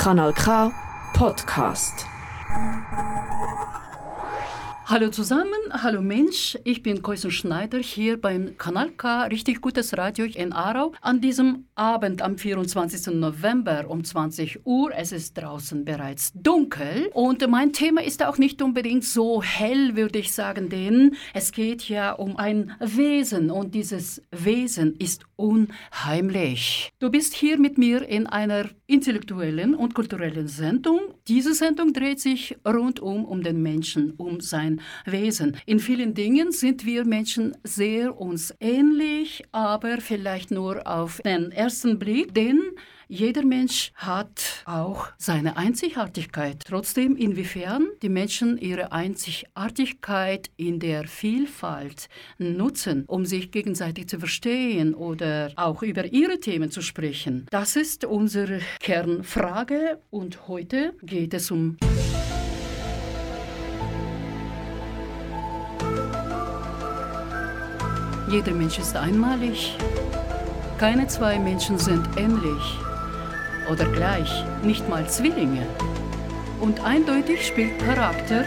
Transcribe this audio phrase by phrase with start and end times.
[0.00, 0.72] Kanal K
[1.12, 2.06] Podcast.
[4.90, 10.24] Hallo zusammen, hallo Mensch, ich bin Koisen Schneider hier beim Kanal K, richtig gutes Radio
[10.24, 10.94] in Aarau.
[11.00, 13.14] An diesem Abend am 24.
[13.14, 18.62] November um 20 Uhr, es ist draußen bereits dunkel und mein Thema ist auch nicht
[18.62, 24.20] unbedingt so hell, würde ich sagen, denn es geht ja um ein Wesen und dieses
[24.32, 26.90] Wesen ist unheimlich.
[26.98, 31.00] Du bist hier mit mir in einer intellektuellen und kulturellen Sendung.
[31.28, 35.56] Diese Sendung dreht sich rundum um den Menschen, um sein Wesen.
[35.66, 41.98] In vielen Dingen sind wir Menschen sehr uns ähnlich, aber vielleicht nur auf den ersten
[41.98, 42.60] Blick, denn
[43.12, 46.62] jeder Mensch hat auch seine Einzigartigkeit.
[46.64, 54.94] Trotzdem, inwiefern die Menschen ihre Einzigartigkeit in der Vielfalt nutzen, um sich gegenseitig zu verstehen
[54.94, 61.50] oder auch über ihre Themen zu sprechen, das ist unsere Kernfrage und heute geht es
[61.50, 61.78] um
[68.30, 69.76] Jeder Mensch ist einmalig.
[70.78, 72.78] Keine zwei Menschen sind ähnlich
[73.68, 75.66] oder gleich, nicht mal Zwillinge.
[76.60, 78.44] Und eindeutig spielt Charakter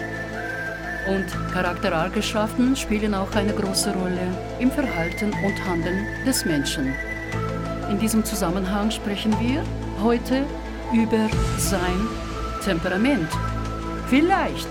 [1.10, 4.26] und Charaktereigenschaften spielen auch eine große Rolle
[4.60, 6.94] im Verhalten und Handeln des Menschen.
[7.92, 9.64] In diesem Zusammenhang sprechen wir
[10.02, 10.46] heute
[10.94, 12.08] über sein
[12.64, 13.28] Temperament.
[14.08, 14.70] Vielleicht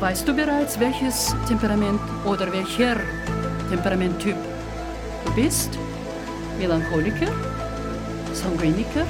[0.00, 2.96] weißt du bereits, welches Temperament oder welcher
[3.68, 4.36] Temperamenttyp
[5.26, 5.78] du bist?
[6.58, 7.30] Melancholiker?
[8.32, 9.06] Sanguiniker?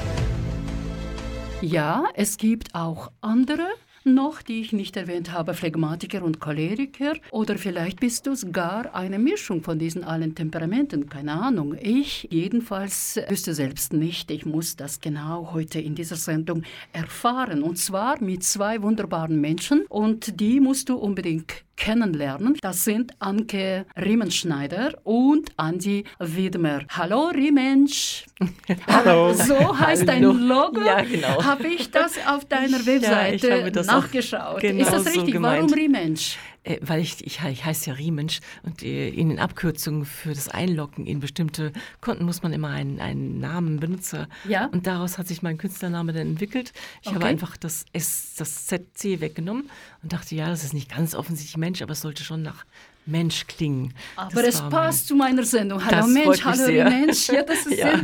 [1.61, 3.67] Ja, es gibt auch andere
[4.03, 7.13] noch, die ich nicht erwähnt habe, Phlegmatiker und Choleriker.
[7.31, 11.75] Oder vielleicht bist du gar eine Mischung von diesen allen Temperamenten, keine Ahnung.
[11.79, 14.31] Ich jedenfalls wüsste selbst nicht.
[14.31, 17.63] Ich muss das genau heute in dieser Sendung erfahren.
[17.63, 19.85] Und zwar mit zwei wunderbaren Menschen.
[19.87, 22.57] Und die musst du unbedingt kennenlernen.
[22.61, 26.81] Das sind Anke Riemenschneider und Andi Wiedmer.
[26.89, 28.25] Hallo Riemensch.
[28.87, 29.33] Hallo.
[29.33, 30.21] So heißt dein.
[30.23, 30.81] Logo.
[30.85, 31.43] Ja, genau.
[31.43, 34.59] Habe ich das auf deiner Webseite Ja, nachgeschaut.
[34.61, 35.33] genau Ist das so richtig?
[35.33, 35.63] gemeint.
[35.63, 36.37] Warum Riemensch?
[36.63, 40.49] Äh, weil ich, ich, ich heiße ja Riemensch und äh, in den Abkürzungen für das
[40.49, 41.71] Einloggen in bestimmte
[42.01, 44.27] Konten muss man immer einen, einen Namen benutzen.
[44.47, 44.65] Ja.
[44.65, 46.73] Und daraus hat sich mein Künstlername dann entwickelt.
[47.01, 47.27] Ich habe Okay.
[47.27, 49.69] einfach das S, das ZC weggenommen
[50.03, 52.65] und dachte, ja, das ist nicht ganz offensichtlich Mensch, aber es sollte schon nach
[53.09, 53.93] Mensch klingen.
[54.15, 55.83] Aber Das es passt zu meiner Sendung.
[55.83, 56.89] Hallo Mensch, hallo sehr.
[56.89, 57.27] Mensch.
[57.29, 57.99] Ja, das ist, Ja.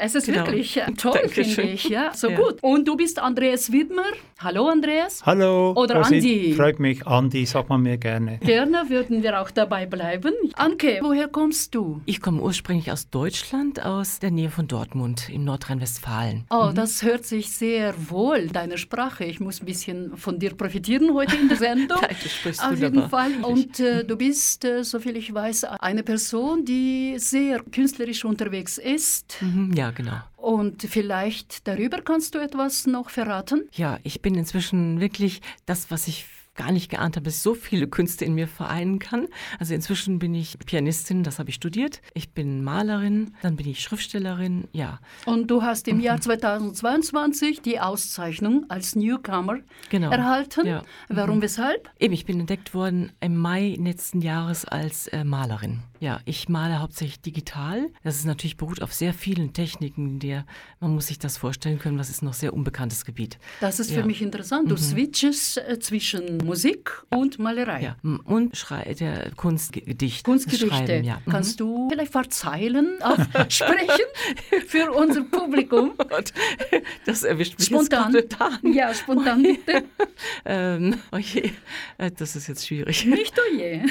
[0.00, 0.46] es ist Genau.
[0.46, 1.84] wirklich äh, toll, finde ich.
[1.88, 2.36] Ja, so Ja.
[2.38, 2.56] gut.
[2.62, 4.04] Und du bist Andreas Widmer.
[4.40, 5.20] Hallo Andreas.
[5.26, 5.72] Hallo.
[5.76, 6.16] Oder Rosi.
[6.16, 6.54] Andi.
[6.54, 8.38] Freut mich, Andi, sagt man mir gerne.
[8.38, 10.32] Gerne würden wir auch dabei bleiben.
[10.54, 12.00] Anke, woher kommst du?
[12.06, 16.44] Ich komme ursprünglich aus Deutschland, aus der Nähe von Dortmund in Nordrhein-Westfalen.
[16.50, 19.24] Oh, das hört sich sehr wohl, deine Sprache.
[19.24, 21.98] Ich muss ein bisschen von dir profitieren heute in der Sendung.
[22.00, 23.08] Nein, du sprichst Auf jeden wunderbar.
[23.30, 23.32] Fall.
[23.42, 29.36] Und äh, du bist, äh, soviel ich weiß, eine Person, die sehr künstlerisch unterwegs ist.
[29.40, 30.20] Mhm, ja, genau.
[30.36, 33.68] Und vielleicht darüber kannst du etwas noch verraten?
[33.72, 36.26] Ja, ich bin inzwischen wirklich das, was ich
[36.58, 39.28] gar nicht geahnt habe, dass ich so viele Künste in mir vereinen kann.
[39.58, 42.02] Also inzwischen bin ich Pianistin, das habe ich studiert.
[42.12, 45.00] Ich bin Malerin, dann bin ich Schriftstellerin, ja.
[45.24, 46.02] Und du hast im Mhm.
[46.02, 49.58] Jahr 2022 die Auszeichnung als Newcomer
[49.90, 50.10] Genau.
[50.10, 50.66] erhalten.
[50.66, 50.82] Ja.
[51.08, 51.90] Warum, weshalb?
[51.98, 55.80] Eben, ich bin entdeckt worden im Mai letzten Jahres als äh, Malerin.
[56.00, 57.88] Ja, ich male hauptsächlich digital.
[58.04, 60.44] Das ist natürlich beruht auf sehr vielen Techniken, der
[60.80, 63.38] man muss sich das vorstellen können, das ist noch sehr unbekanntes Gebiet.
[63.60, 64.02] Das ist für Ja.
[64.02, 64.06] Mhm.
[64.08, 64.70] mich interessant.
[64.70, 67.82] Du switchest äh, zwischen Musik und Malerei.
[67.82, 70.24] Ja, und Schrei der Kunstgedicht.
[70.24, 70.68] Kunstgedichte.
[70.68, 71.20] Schreiben, ja.
[71.24, 71.30] Mhm.
[71.30, 72.98] Kannst du vielleicht ein paar Zeilen
[73.48, 74.06] sprechen
[74.66, 75.92] für unser Publikum?
[76.08, 76.32] Gott,
[77.06, 78.14] das erwischt mich Spontan.
[78.14, 78.72] jetzt spontan.
[78.72, 79.84] Ja, spontan bitte.
[80.44, 81.50] Ähm, oh je,
[81.98, 83.04] äh, das ist jetzt schwierig.
[83.04, 83.82] Nicht oh je.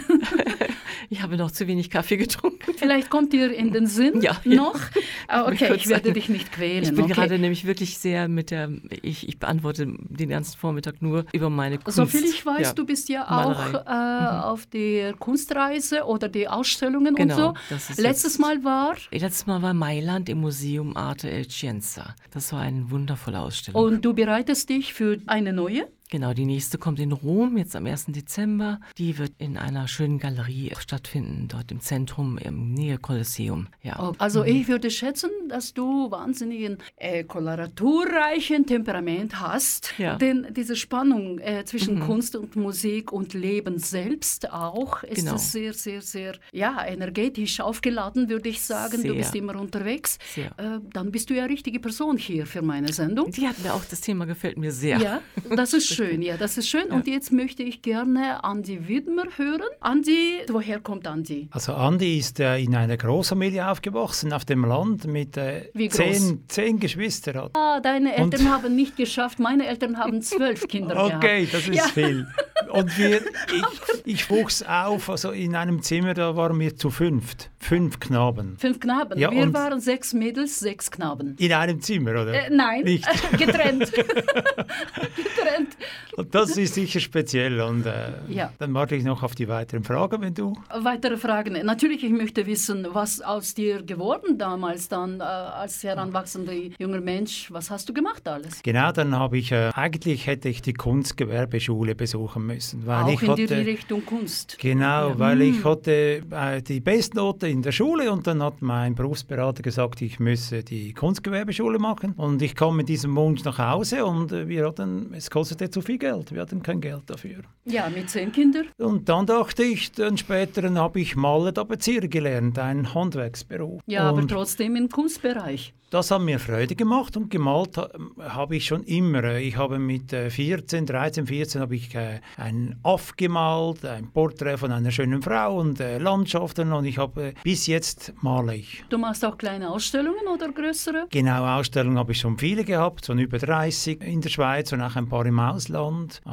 [1.09, 2.73] Ich habe noch zu wenig Kaffee getrunken.
[2.75, 4.55] Vielleicht kommt dir in den Sinn Ja, ja.
[4.55, 4.79] noch.
[5.27, 6.83] Ah, Okay, ich werde dich nicht quälen.
[6.83, 7.13] Ich bin okay.
[7.13, 8.69] gerade nämlich wirklich sehr mit der,
[9.01, 11.95] ich, ich beantworte den ganzen Vormittag nur über meine Kunst.
[11.95, 12.73] Soviel ich weiß, Ja.
[12.73, 18.01] du bist ja auch äh, auf der Kunstreise oder die Ausstellungen Genau, und so.
[18.01, 22.15] Letztes Mal war Letztes Mal war Mailand im Museum Arte El Scienza.
[22.31, 23.79] Das war eine wundervolle Ausstellung.
[23.83, 25.87] und du bereitest dich für eine neue.
[26.09, 28.05] Genau, die nächste kommt in Rom, jetzt am 1.
[28.07, 28.79] Dezember.
[28.97, 33.67] Die wird in einer schönen Galerie stattfinden, dort im Zentrum, im Nähe Kolosseum.
[33.83, 33.99] Ja.
[33.99, 34.47] Oh, also mhm.
[34.47, 39.95] ich würde schätzen, dass du wahnsinnigen äh, koloraturreichen Temperament hast.
[39.97, 40.15] Ja.
[40.15, 42.03] Denn diese Spannung äh, zwischen mhm.
[42.03, 45.35] Kunst und Musik und Leben selbst auch ist genau.
[45.35, 49.01] sehr, sehr, sehr ja, energetisch aufgeladen, würde ich sagen.
[49.01, 49.11] Sehr.
[49.11, 50.19] Du bist immer unterwegs.
[50.37, 53.29] Äh, dann bist du ja richtige Person hier für meine Sendung.
[53.29, 54.99] Die hat mir auch, das Thema gefällt mir sehr.
[54.99, 55.21] Ja,
[55.53, 56.89] das ist schön, ja, das ist schön.
[56.89, 56.95] Ja.
[56.95, 59.67] Und jetzt möchte ich gerne Andi Widmer hören.
[59.79, 61.47] Andi, woher kommt Andi?
[61.51, 66.79] Also Andi ist äh, in einer Großfamilie aufgewachsen auf dem Land mit äh, zehn, zehn
[66.79, 67.49] Geschwistern.
[67.53, 69.39] Ah, deine Eltern Und haben nicht geschafft.
[69.39, 71.53] Meine Eltern haben zwölf Kinder okay, gehabt.
[71.53, 71.87] das ist ja.
[71.87, 72.27] viel.
[72.71, 73.21] Und wir,
[73.55, 77.49] ich, ich wuchs auf, also in einem Zimmer, da waren wir zu fünft.
[77.57, 78.57] Fünf Knaben.
[78.57, 79.19] Fünf Knaben?
[79.19, 81.35] Ja, wir waren sechs Mädels, sechs Knaben.
[81.39, 82.33] In einem Zimmer, oder?
[82.33, 83.07] Äh, nein, Nicht.
[83.31, 83.91] getrennt.
[83.91, 85.77] getrennt.
[86.15, 87.61] Und das ist sicher speziell.
[87.61, 88.51] Und äh, ja.
[88.59, 90.53] dann warte ich noch auf die weiteren Fragen, wenn du...
[90.79, 91.53] Weitere Fragen.
[91.65, 97.51] Natürlich, ich möchte wissen, was aus dir geworden damals dann, äh, als heranwachsender junger Mensch.
[97.51, 98.63] Was hast du gemacht alles?
[98.63, 102.85] Genau, dann habe ich, äh, eigentlich hätte ich die Kunstgewerbeschule besuchen müssen.
[102.85, 104.57] Weil Auch ich in hatte, die Richtung Kunst?
[104.59, 105.19] Genau, ja.
[105.19, 105.63] weil ich hm.
[105.65, 110.63] hatte äh, die Bestnote in der Schule und dann hat mein Berufsberater gesagt, ich müsse
[110.63, 112.13] die Kunstgewerbeschule machen.
[112.17, 115.81] Und ich kam mit diesem Wunsch nach Hause und äh, wir hatten, es kostete zu
[115.81, 116.33] viel Geld.
[116.33, 117.43] Wir hatten kein Geld dafür.
[117.65, 118.67] Ja, mit zehn Kindern.
[118.77, 123.81] Und dann dachte ich, dann später habe ich Maler Tapezierer gelernt, ein Handwerksberuf.
[123.85, 125.73] Ja, und aber trotzdem im Kunstbereich.
[125.89, 127.77] Das hat mir Freude gemacht und gemalt
[128.19, 129.35] habe ich schon immer.
[129.35, 134.73] Ich habe mit 14, 13, 14 habe ich äh, ein Aff gemalt, ein Porträt von
[134.73, 138.83] einer schönen Frau und äh, Landschaften und ich habe bis jetzt male ich.
[138.89, 141.05] Du machst auch kleine Ausstellungen oder größere?
[141.09, 144.97] Genau, Ausstellungen habe ich schon viele gehabt, schon über 30 in der Schweiz und auch
[144.97, 145.66] ein paar im Ausland.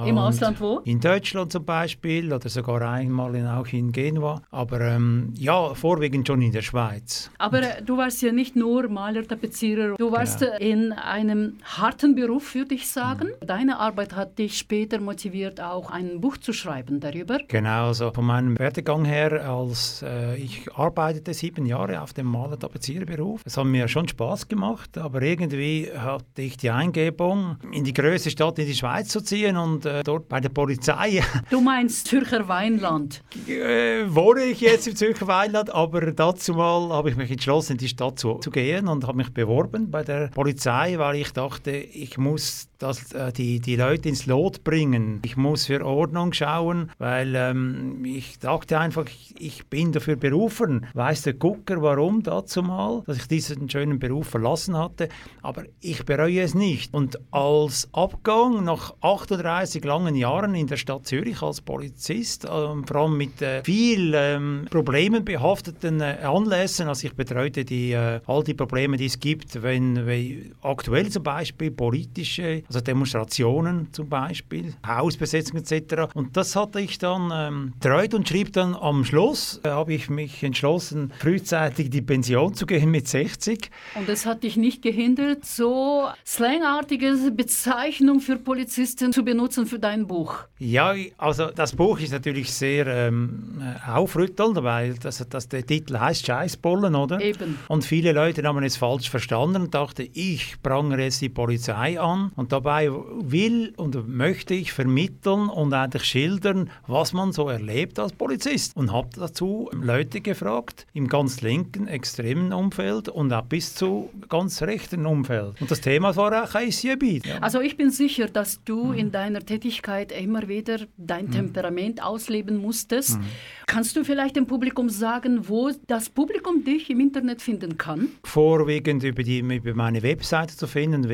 [0.07, 0.81] Im Ausland wo?
[0.85, 4.43] In Deutschland zum Beispiel oder sogar einmal in, auch in Genua.
[4.51, 7.31] Aber ähm, ja, vorwiegend schon in der Schweiz.
[7.39, 9.97] Aber äh, du warst ja nicht nur Maler, Tapezierer.
[9.97, 10.57] Du warst genau.
[10.59, 13.29] in einem harten Beruf, würde ich sagen.
[13.41, 13.47] Mhm.
[13.47, 17.39] Deine Arbeit hat dich später motiviert, auch ein Buch zu schreiben darüber.
[17.49, 22.59] Genau, also von meinem Werdegang her, als äh, ich arbeitete sieben Jahre auf dem Maler
[22.59, 23.43] Tapeziererberuf.
[23.45, 28.31] Es hat mir schon Spaß gemacht, aber irgendwie hatte ich die Eingebung, in die größte
[28.31, 31.23] Stadt in die Schweiz zu ziehen und äh, dort bei der Polizei.
[31.51, 33.23] Du meinst Zürcher Weinland?
[33.47, 37.79] Äh, wohne ich jetzt im Zürcher Weinland, aber dazu mal habe ich mich entschlossen, in
[37.79, 41.71] die Stadt zu, zu gehen und habe mich beworben bei der Polizei, weil ich dachte,
[41.71, 45.21] ich muss das, äh, die, die Leute ins Lot bringen.
[45.25, 50.87] Ich muss für Ordnung schauen, weil ähm, ich dachte einfach, ich, ich bin dafür berufen.
[50.93, 55.09] Weiß der Gucker, warum dazu mal, dass ich diesen schönen Beruf verlassen hatte,
[55.41, 56.93] aber ich bereue es nicht.
[56.93, 62.97] Und als Abgang nach 38 langen Jahren in der Stadt Zürich als Polizist, ähm, vor
[62.97, 68.45] allem mit äh, viel ähm, Problemen behafteten äh, Anlässen, also ich betreute die, äh, all
[68.45, 74.75] die Probleme, die es gibt, wenn, wenn aktuell zum Beispiel politische, also Demonstrationen zum Beispiel,
[74.87, 76.15] Hausbesetzung etc.
[76.15, 80.11] Und das hatte ich dann ähm, treut und schrieb dann am Schluss, äh, habe ich
[80.11, 83.71] mich entschlossen, frühzeitig die Pension zu gehen mit 60.
[83.95, 90.07] Und das hat dich nicht gehindert, so slangartige Bezeichnung für Polizisten zu benutzen für dein
[90.07, 90.39] Buch?
[90.59, 95.99] Ja, also das Buch ist natürlich sehr ähm, äh, aufrüttelnd, weil das, das, der Titel
[95.99, 97.21] heißt Scheißbollen, oder?
[97.21, 97.59] Eben.
[97.69, 102.33] Und viele Leute haben es falsch verstanden und dachten, ich prangere jetzt die Polizei an.
[102.37, 108.13] Und dabei will und möchte ich vermitteln und eigentlich schildern, was man so erlebt als
[108.13, 108.77] Polizist.
[108.77, 114.63] Und habe dazu Leute gefragt, im ganz linken, extremen Umfeld und auch bis zu ganz
[114.63, 115.61] rechten Umfeld.
[115.61, 117.27] Und das Thema war auch ICB.
[117.27, 117.39] Ja.
[117.41, 118.95] Also ich bin sicher, dass du mhm.
[118.95, 121.33] in deiner Tätigkeit immer wieder dein mhm.
[121.33, 123.19] Temperament ausleben musstest.
[123.19, 123.25] Mhm.
[123.67, 128.11] Kannst du vielleicht dem Publikum sagen, wo das Publikum dich im Internet finden kann?
[128.23, 131.09] Vorwiegend über, die, über meine Webseite zu finden,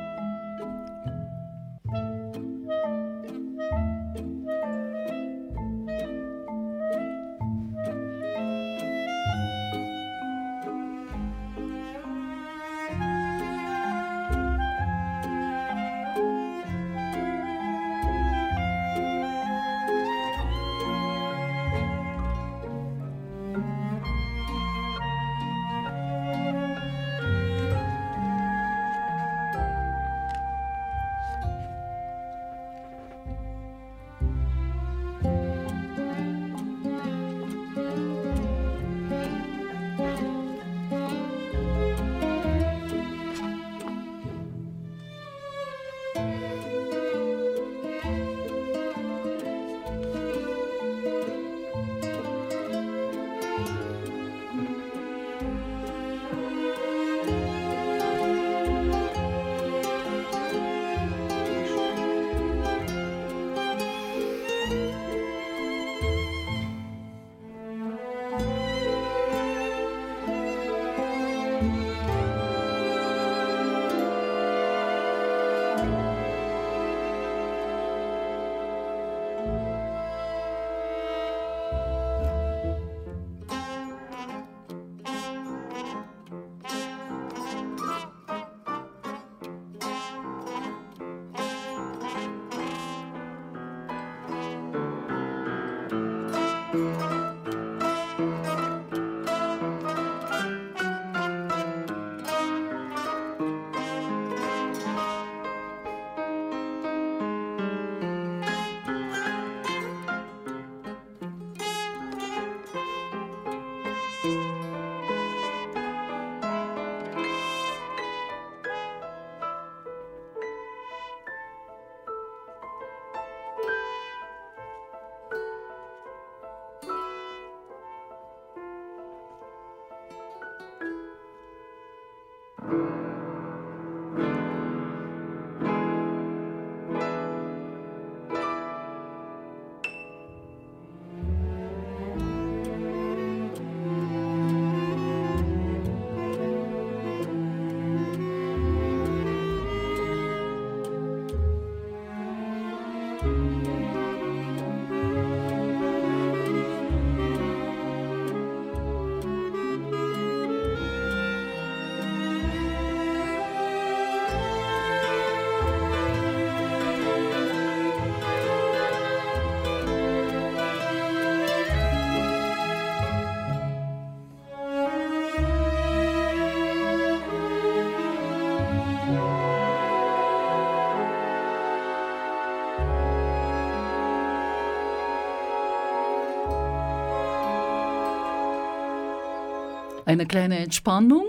[190.13, 191.25] Eine kleine Entspannung,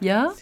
[0.00, 0.32] ja?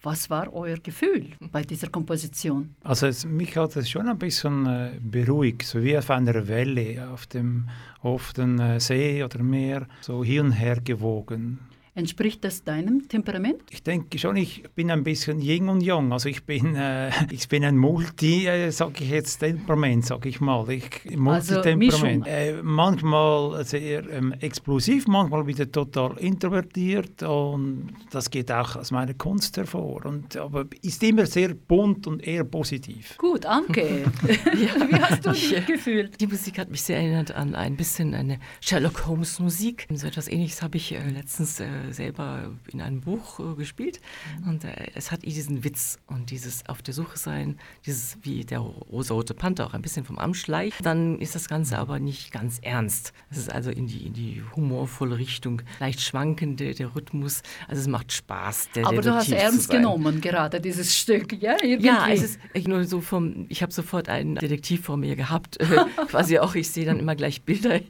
[0.00, 2.74] Was war euer Gefühl bei dieser Komposition?
[2.82, 7.06] Also es, mich hat es schon ein bisschen äh, beruhigt, so wie auf einer Welle
[7.12, 7.68] auf dem
[8.02, 11.58] offenen äh, See oder Meer, so hin und her gewogen.
[11.98, 13.60] Entspricht das deinem Temperament?
[13.70, 16.12] Ich denke schon, ich bin ein bisschen Yin und Yang.
[16.12, 20.40] Also ich bin, äh, ich bin ein Multi, äh, sage ich jetzt, Temperament, sage ich
[20.40, 20.70] mal.
[20.70, 22.24] Ich, Multitemperament.
[22.24, 28.92] Also äh, manchmal sehr ähm, explosiv, manchmal wieder total introvertiert und das geht auch aus
[28.92, 30.06] meiner Kunst hervor.
[30.06, 33.16] Und, aber ist immer sehr bunt und eher positiv.
[33.18, 33.82] Gut, Anke.
[34.22, 34.88] ja.
[34.88, 36.20] Wie hast du dich gefühlt?
[36.20, 39.88] Die Musik hat mich sehr erinnert an ein bisschen eine Sherlock Holmes Musik.
[39.92, 44.00] So etwas ähnliches habe ich äh, letztens äh, selber in einem Buch äh, gespielt.
[44.42, 44.48] Mhm.
[44.48, 48.58] Und äh, es hat diesen Witz und dieses auf der Suche sein, dieses wie der
[48.58, 50.74] rosa-rote Panther auch ein bisschen vom Amschleich.
[50.82, 53.12] Dann ist das Ganze aber nicht ganz ernst.
[53.30, 57.42] Es ist also in die, in die humorvolle Richtung, leicht schwankende, der Rhythmus.
[57.66, 58.70] Also es macht Spaß.
[58.74, 61.56] Der aber du hast ernst genommen gerade dieses Stück, ja?
[61.62, 61.86] Irgendwie.
[61.86, 65.58] Ja, es ist ich nur so vom, ich habe sofort einen Detektiv vor mir gehabt,
[66.08, 67.80] quasi auch, ich sehe dann immer gleich Bilder.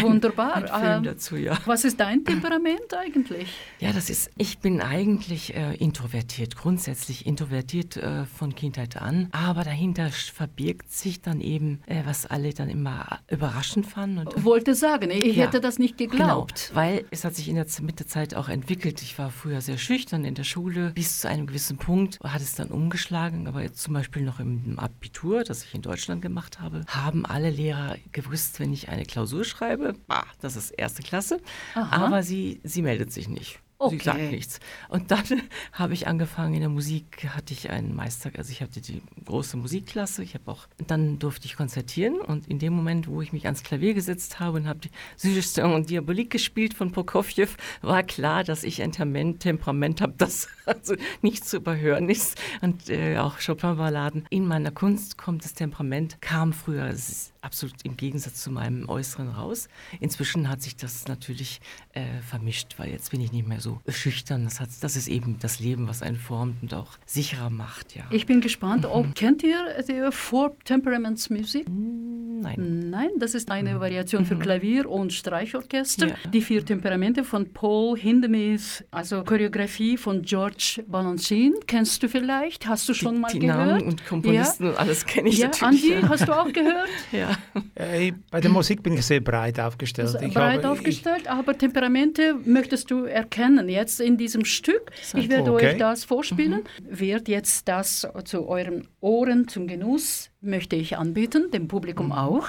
[0.00, 0.54] Wunderbar.
[0.54, 1.58] Ein Film ähm, dazu, ja.
[1.66, 2.80] Was ist dein Temperament?
[2.82, 3.48] Temperament eigentlich?
[3.80, 9.28] Ja, das ist, ich bin eigentlich äh, introvertiert, grundsätzlich introvertiert äh, von Kindheit an.
[9.32, 14.26] Aber dahinter verbirgt sich dann eben, äh, was alle dann immer überraschend fanden.
[14.26, 16.68] Und, Wollte sagen, ich ja, hätte das nicht geglaubt.
[16.68, 19.02] Genau, weil es hat sich in der, mit der Zeit auch entwickelt.
[19.02, 20.90] Ich war früher sehr schüchtern in der Schule.
[20.90, 23.46] Bis zu einem gewissen Punkt hat es dann umgeschlagen.
[23.46, 27.50] Aber jetzt zum Beispiel noch im Abitur, das ich in Deutschland gemacht habe, haben alle
[27.50, 31.40] Lehrer gewusst, wenn ich eine Klausur schreibe, bah, das ist erste Klasse.
[31.74, 32.06] Aha.
[32.06, 33.60] Aber sie sie meldet sich nicht.
[33.90, 34.60] Sie sagt nichts.
[34.88, 35.24] Und dann
[35.72, 39.56] habe ich angefangen in der Musik, hatte ich einen Meister, also ich hatte die große
[39.56, 43.46] Musikklasse, ich habe auch, dann durfte ich konzertieren und in dem Moment, wo ich mich
[43.46, 47.48] ans Klavier gesetzt habe und habe die Süßeste und Diabolik gespielt von Prokofjew,
[47.80, 52.40] war klar, dass ich ein Temperament habe, das also nicht zu überhören ist.
[52.60, 54.26] Und äh, auch Chopin-Balladen.
[54.30, 56.94] In meiner Kunst kommt das Temperament, kam früher,
[57.42, 59.68] absolut im Gegensatz zu meinem Äußeren raus.
[60.00, 61.60] Inzwischen hat sich das natürlich
[61.92, 64.44] äh, vermischt, weil jetzt bin ich nicht mehr so schüchtern.
[64.44, 67.94] Das, hat, das ist eben das Leben, was einen formt und auch sicherer macht.
[67.94, 68.04] Ja.
[68.10, 68.86] Ich bin gespannt.
[68.86, 71.66] Oh, kennt ihr die Four Temperaments Music?
[71.68, 72.90] Nein.
[72.90, 76.08] Nein, das ist eine Variation für Klavier und Streichorchester.
[76.08, 76.14] Ja.
[76.32, 81.56] Die vier Temperamente von Paul Hindemith, also Choreografie von George Balanchine.
[81.66, 82.66] Kennst du vielleicht?
[82.66, 83.80] Hast du schon die, mal die gehört?
[83.80, 85.94] Namen und Komponisten und alles kenne ich ja, natürlich.
[85.94, 86.88] Andi, hast du auch gehört?
[87.12, 87.30] ja.
[87.74, 90.16] Äh, bei der Musik bin ich sehr breit aufgestellt.
[90.20, 94.90] Ich breit habe- aufgestellt, aber Temperamente möchtest du erkennen jetzt in diesem Stück.
[95.14, 95.72] Ich werde Okay.
[95.72, 96.62] euch das vorspielen.
[96.82, 102.48] Wird jetzt das zu euren Ohren zum Genuss möchte ich anbieten, dem Publikum auch.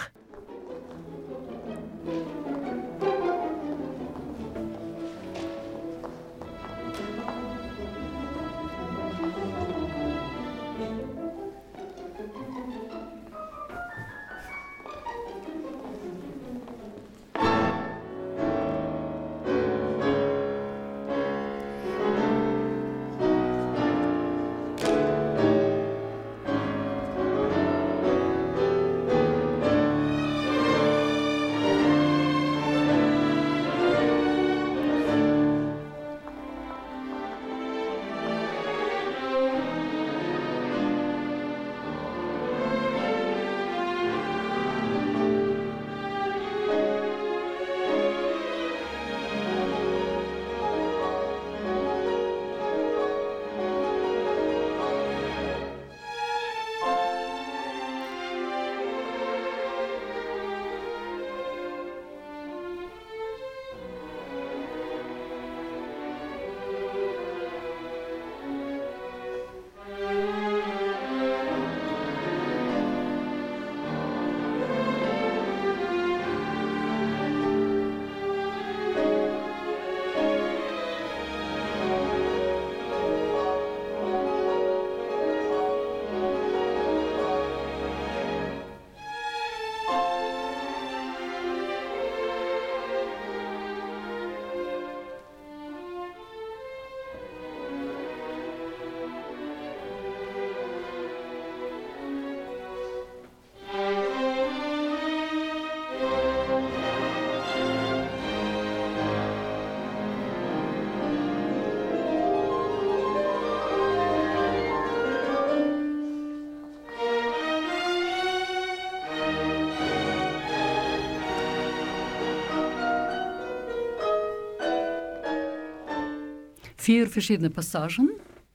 [126.94, 128.12] Vier verschiedene Passagen.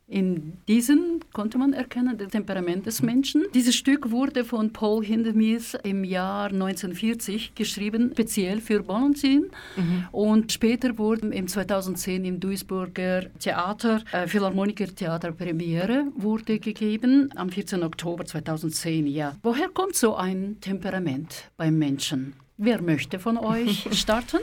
[0.07, 3.45] In diesen konnte man erkennen das Temperament des Menschen.
[3.53, 9.49] Dieses Stück wurde von Paul Hindemith im Jahr 1940 geschrieben, speziell für Balanchine.
[10.13, 17.51] Und später wurde im 2010 im Duisburger Theater, äh, Philharmoniker Theater Premiere, wurde gegeben, am
[17.51, 17.83] 14.
[17.83, 19.09] Oktober 2010.
[19.09, 19.37] Ja.
[19.43, 22.35] Woher kommt so ein Temperament beim Menschen?
[22.57, 24.39] Wer möchte von euch starten?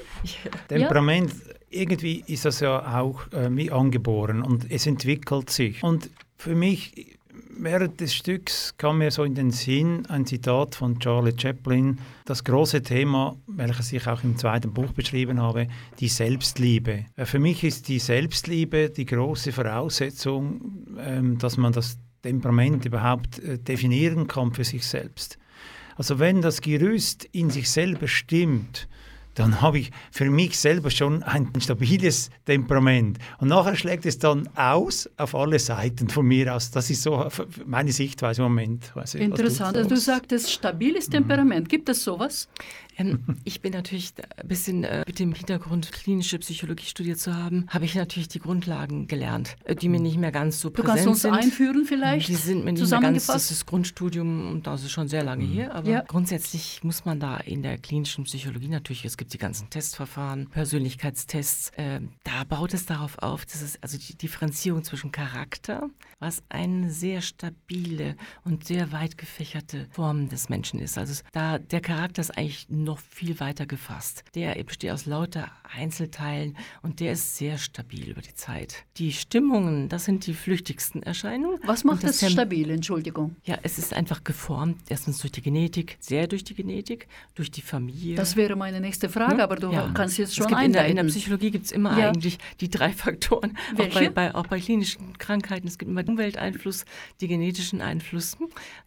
[0.67, 1.31] Temperament,
[1.75, 5.83] irgendwie ist das ja auch äh, wie angeboren und es entwickelt sich.
[5.83, 7.17] Und für mich,
[7.57, 12.43] während des Stücks kam mir so in den Sinn ein Zitat von Charlie Chaplin, das
[12.43, 15.67] große Thema, welches ich auch im zweiten Buch beschrieben habe,
[15.99, 17.05] die Selbstliebe.
[17.15, 23.39] Äh, für mich ist die Selbstliebe die große Voraussetzung, ähm, dass man das Temperament überhaupt
[23.39, 25.37] äh, definieren kann für sich selbst.
[25.95, 28.87] Also wenn das Gerüst in sich selber stimmt,
[29.35, 33.19] dann habe ich für mich selber schon ein stabiles Temperament.
[33.39, 36.71] Und nachher schlägt es dann aus auf alle Seiten von mir aus.
[36.71, 37.27] Das ist so
[37.65, 38.91] meine Sichtweise im Moment.
[39.13, 39.77] Interessant.
[39.77, 41.69] Also du sagtest stabiles Temperament.
[41.69, 42.47] Gibt es sowas?
[42.97, 47.65] Ähm, ich bin natürlich ein bisschen äh, mit dem Hintergrund, klinische Psychologie studiert zu haben,
[47.69, 50.95] habe ich natürlich die Grundlagen gelernt, äh, die mir nicht mehr ganz so Du präsent
[50.97, 51.33] kannst uns sind.
[51.33, 52.27] einführen vielleicht?
[52.27, 55.45] Die sind mir nicht mehr ganz, das ist Grundstudium und das ist schon sehr lange
[55.45, 56.01] her, aber Ja.
[56.01, 61.69] grundsätzlich muss man da in der klinischen Psychologie natürlich, es gibt die ganzen Testverfahren, Persönlichkeitstests,
[61.77, 66.89] äh, da baut es darauf auf, dass es also die Differenzierung zwischen Charakter, was eine
[66.89, 70.97] sehr stabile und sehr weit gefächerte Form des Menschen ist.
[70.97, 74.23] Also es- da der Charakter ist eigentlich noch viel weiter gefasst.
[74.33, 78.85] Der besteht aus lauter Einzelteilen und der ist sehr stabil über die Zeit.
[78.97, 81.59] Die Stimmungen, das sind die flüchtigsten Erscheinungen.
[81.65, 83.35] Was macht das es stabil, Entschuldigung?
[83.43, 87.61] Ja, es ist einfach geformt, erstens durch die Genetik, sehr durch die Genetik, durch die
[87.61, 88.15] Familie.
[88.15, 89.43] Das wäre meine nächste Frage, ja?
[89.43, 89.91] aber du ja.
[89.93, 92.09] kannst jetzt schon in der, in der, Psychologie gibt es immer ja.
[92.09, 93.57] eigentlich die drei Faktoren.
[93.75, 93.97] Welche?
[93.97, 95.67] Auch bei, bei, auch bei klinischen Krankheiten.
[95.67, 96.85] Es gibt immer Umwelteinfluss,
[97.21, 98.37] die genetischen Einfluss,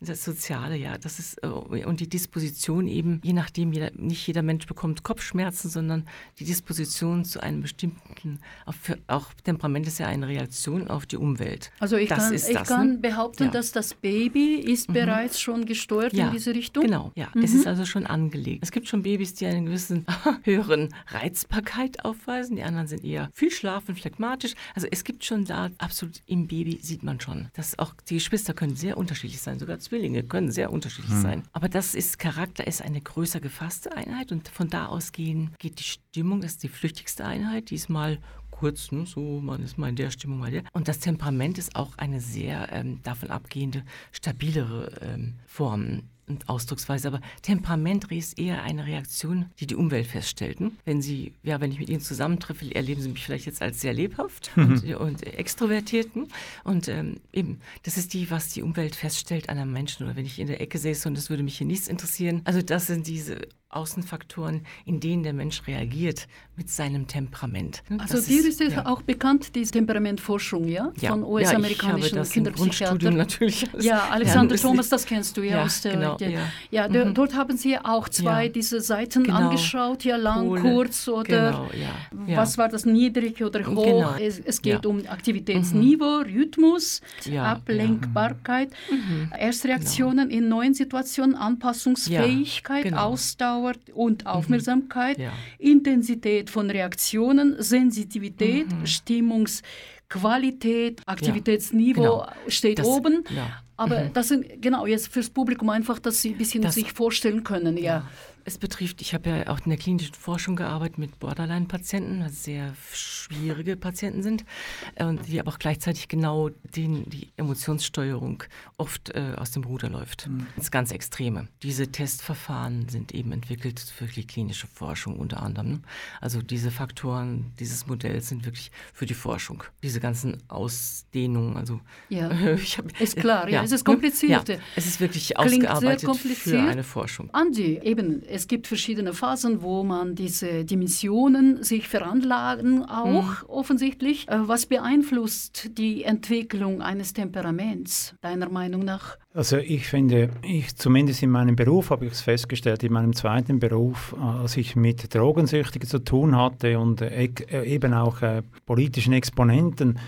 [0.01, 4.43] das Soziale, ja, das ist, äh, und die Disposition eben, je nachdem, jeder, nicht jeder
[4.43, 6.07] Mensch bekommt Kopfschmerzen, sondern
[6.39, 11.17] die Disposition zu einem bestimmten, auch, für, auch Temperament ist ja eine Reaktion auf die
[11.17, 11.71] Umwelt.
[11.79, 12.99] Also ich das kann, ich das, kann ne?
[12.99, 13.51] behaupten, ja.
[13.51, 14.95] dass das Baby ist mhm.
[14.95, 16.85] bereits schon gesteuert ja, in diese Richtung?
[16.85, 17.29] Genau, ja.
[17.35, 17.43] Mhm.
[17.43, 18.63] Es ist also schon angelegt.
[18.63, 20.07] Es gibt schon Babys, die einen gewissen
[20.45, 24.55] höheren Reizbarkeit aufweisen, die anderen sind eher viel schlafen, phlegmatisch.
[24.75, 28.55] Also es gibt schon da absolut im Baby sieht man schon, dass auch die Geschwister
[28.55, 31.23] können sehr unterschiedlich sein, sogar Zwillinge können sehr unterschiedlich mhm.
[31.23, 31.43] sein.
[31.53, 35.79] Aber das ist Charakter ist eine größer gefasste Einheit und von da aus gehen geht
[35.81, 38.19] die Stimmung, das ist die flüchtigste Einheit, diesmal
[38.51, 40.65] kurz, ne, so man ist mal in der Stimmung, mal der.
[40.73, 47.09] Und das Temperament ist auch eine sehr ähm, davon abgehende, stabilere ähm, Form und Ausdrucksweise,
[47.09, 50.59] aber Temperament ist eher eine Reaktion, die die Umwelt feststellt.
[50.85, 53.93] Wenn Sie, ja, wenn ich mit Ihnen zusammentreffe, erleben Sie mich vielleicht jetzt als sehr
[53.93, 54.73] lebhaft mhm.
[54.73, 56.15] und, und extrovertiert.
[56.15, 56.29] Hm?
[56.65, 60.05] Und ähm, eben, das ist die, was die Umwelt feststellt an einem Menschen.
[60.07, 62.43] Oder wenn ich in der Ecke säße und das würde mich hier nichts interessieren.
[62.45, 66.27] Also das sind diese Außenfaktoren, in denen der Mensch reagiert
[66.57, 67.83] mit seinem Temperament.
[67.99, 68.87] Also dir ist, ist ja.
[68.87, 70.91] auch bekannt, diese Temperamentforschung, ja?
[70.99, 71.11] ja.
[71.11, 73.17] Von US-amerikanischen ja, Kinderpsychiatern.
[73.17, 73.67] natürlich.
[73.81, 76.31] Ja, Alexander Thomas, das kennst du ja, aus der, genau, der
[76.71, 76.89] ja.
[76.89, 77.13] mhm.
[77.13, 79.37] dort haben sie auch zwei diese Seiten genau.
[79.37, 80.61] angeschaut, ja, lang, Pole.
[80.63, 83.85] kurz oder genau, was war das, niedrig oder hoch.
[83.85, 84.15] Genau.
[84.19, 86.35] Es, es, geht um Aktivitätsniveau, mhm.
[86.35, 87.03] Rhythmus,
[87.37, 89.31] Ablenkbarkeit, mhm.
[89.39, 90.43] Erstreaktionen genau.
[90.43, 93.11] in neuen Situationen, Anpassungsfähigkeit, genau.
[93.59, 94.31] Ausdauer und mhm.
[94.31, 95.19] Aufmerksamkeit,
[95.59, 98.87] Intensität von Reaktionen, Sensitivität, mhm.
[98.87, 102.27] Stimmungsqualität, Aktivitätsniveau ja, genau.
[102.49, 103.25] steht das, oben.
[103.35, 103.63] Ja.
[103.77, 104.13] Aber mhm.
[104.13, 107.77] das sind genau jetzt fürs Publikum einfach, dass sie ein bisschen das, sich vorstellen können.
[107.77, 108.09] Ja.
[108.49, 112.75] Es betrifft, ich habe ja auch in der klinischen Forschung gearbeitet mit Borderline-Patienten, was sehr
[112.95, 114.47] schwierige Patienten sind
[114.95, 118.45] äh, und die aber auch gleichzeitig genau den, die Emotionssteuerung
[118.79, 120.29] oft äh, aus dem Ruder läuft.
[120.29, 120.47] Mhm.
[120.57, 121.49] Das ganz extreme.
[121.63, 125.83] Diese Testverfahren sind eben entwickelt für die klinische Forschung unter anderem.
[126.23, 129.63] Also diese Faktoren dieses Modells sind wirklich für die Forschung.
[129.83, 132.31] Diese ganzen Ausdehnungen, also ja.
[132.79, 134.49] hab, ist klar, ja, ja, es ist kompliziert.
[134.49, 137.29] Ja, es ist wirklich Klingt ausgearbeitet für eine Forschung.
[137.35, 143.49] Andi, eben es gibt verschiedene Phasen, wo man diese Dimensionen sich veranlagen, auch mhm.
[143.49, 144.29] offensichtlich.
[144.29, 149.19] Äh, was beeinflusst die Entwicklung eines Temperaments, deiner Meinung nach?
[149.35, 153.59] Also ich finde, ich zumindest in meinem Beruf habe ich es festgestellt, in meinem zweiten
[153.59, 159.15] Beruf, als ich mit Drogensüchtigen zu tun hatte und äh, äh, eben auch äh, politischen
[159.15, 159.99] Exponenten,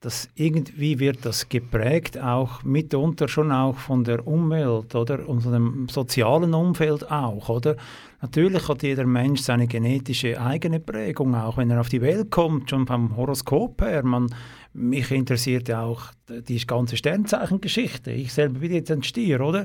[0.00, 5.52] dass irgendwie wird das geprägt, auch mitunter schon auch von der Umwelt oder und von
[5.52, 7.76] dem sozialen Umfeld auch, oder?
[8.22, 12.70] Natürlich hat jeder Mensch seine genetische eigene Prägung, auch wenn er auf die Welt kommt,
[12.70, 14.02] schon vom Horoskop her.
[14.02, 14.34] Man,
[14.72, 18.10] mich interessiert ja auch die ganze Sternzeichengeschichte.
[18.10, 19.64] Ich selber bin jetzt ein Stier, oder?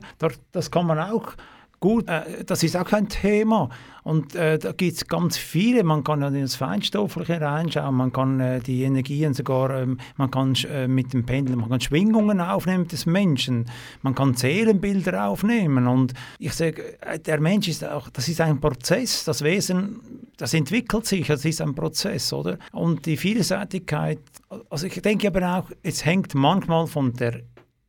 [0.51, 1.33] Das kann man auch
[1.79, 3.69] gut, äh, das ist auch ein Thema.
[4.03, 5.83] Und äh, da gibt es ganz viele.
[5.83, 10.29] Man kann ja in das Feinstoffliche reinschauen, man kann äh, die Energien sogar, ähm, man
[10.29, 13.65] kann äh, mit dem Pendel, man kann Schwingungen aufnehmen des Menschen,
[14.03, 15.87] man kann Seelenbilder aufnehmen.
[15.87, 19.99] Und ich sage, äh, der Mensch ist auch, das ist ein Prozess, das Wesen,
[20.37, 22.59] das entwickelt sich, das ist ein Prozess, oder?
[22.73, 24.19] Und die Vielseitigkeit,
[24.69, 27.41] also ich denke aber auch, es hängt manchmal von der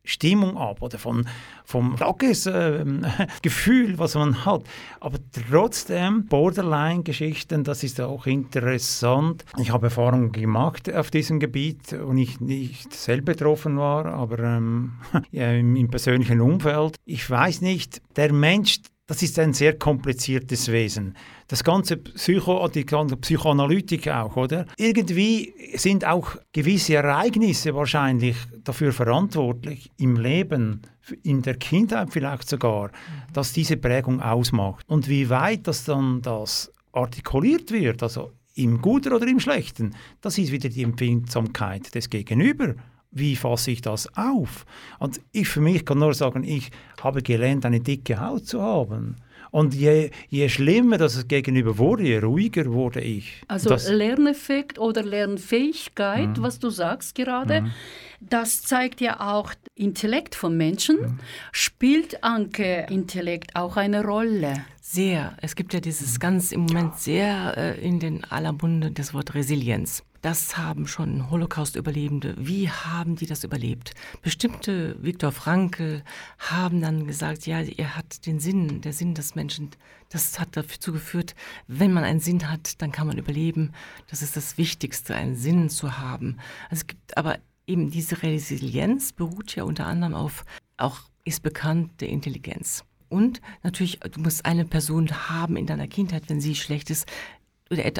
[0.07, 1.27] Stimmung ab oder von,
[1.63, 4.63] vom Tagesgefühl, äh, was man hat.
[4.99, 9.45] Aber trotzdem, Borderline-Geschichten, das ist auch interessant.
[9.57, 14.93] Ich habe Erfahrungen gemacht auf diesem Gebiet, wo ich nicht selber betroffen war, aber ähm,
[15.31, 16.95] ja, im persönlichen Umfeld.
[17.05, 21.15] Ich weiß nicht, der Mensch, das ist ein sehr kompliziertes Wesen.
[21.47, 24.65] Das ganze Psycho, die ganze Psychoanalytik auch, oder?
[24.77, 30.81] Irgendwie sind auch gewisse Ereignisse wahrscheinlich dafür verantwortlich im Leben,
[31.23, 32.91] in der Kindheit vielleicht sogar,
[33.31, 34.83] dass diese Prägung ausmacht.
[34.89, 40.37] Und wie weit das dann das artikuliert wird, also im Guten oder im Schlechten, das
[40.37, 42.75] ist wieder die Empfindsamkeit des Gegenüber
[43.17, 44.65] wie fasse ich das auf?
[44.99, 49.17] Und ich für mich kann nur sagen, ich habe gelernt, eine dicke Haut zu haben.
[49.51, 53.41] Und je, je schlimmer das gegenüber wurde, je ruhiger wurde ich.
[53.47, 56.43] Also das, Lerneffekt oder Lernfähigkeit, mhm.
[56.43, 57.71] was du sagst gerade, mhm.
[58.19, 60.97] das zeigt ja auch Intellekt von Menschen.
[60.99, 61.19] Mhm.
[61.51, 64.65] Spielt Anke-Intellekt auch eine Rolle?
[64.81, 65.35] Sehr.
[65.41, 69.33] Es gibt ja dieses ganz im Moment sehr äh, in den aller Munde das Wort
[69.33, 70.03] Resilienz.
[70.27, 72.35] Das haben schon Holocaust-Überlebende.
[72.37, 73.93] Wie haben die das überlebt?
[74.21, 76.03] Bestimmte Viktor Frankl
[76.37, 79.69] haben dann gesagt, ja, er hat den Sinn, der Sinn des Menschen.
[80.09, 81.33] Das hat dazu geführt,
[81.67, 83.71] wenn man einen Sinn hat, dann kann man überleben.
[84.09, 86.39] Das ist das Wichtigste, einen Sinn zu haben.
[86.69, 90.43] Also es gibt aber eben diese Resilienz beruht ja unter anderem auf,
[90.75, 92.83] auch ist bekannt, der Intelligenz.
[93.09, 97.07] Und natürlich, du musst eine Person haben in deiner Kindheit, wenn sie schlecht ist,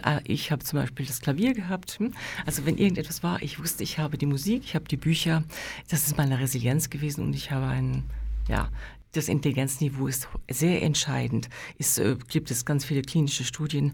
[0.04, 2.00] ah, ich habe zum Beispiel das Klavier gehabt.
[2.00, 2.14] Hm?
[2.46, 5.44] Also wenn irgendetwas war, ich wusste, ich habe die Musik, ich habe die Bücher.
[5.90, 8.04] Das ist meine Resilienz gewesen und ich habe ein,
[8.48, 8.70] ja,
[9.14, 11.50] das Intelligenzniveau ist sehr entscheidend.
[11.80, 13.94] Es äh, gibt es ganz viele klinische Studien.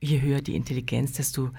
[0.00, 1.50] Je höher die Intelligenz, desto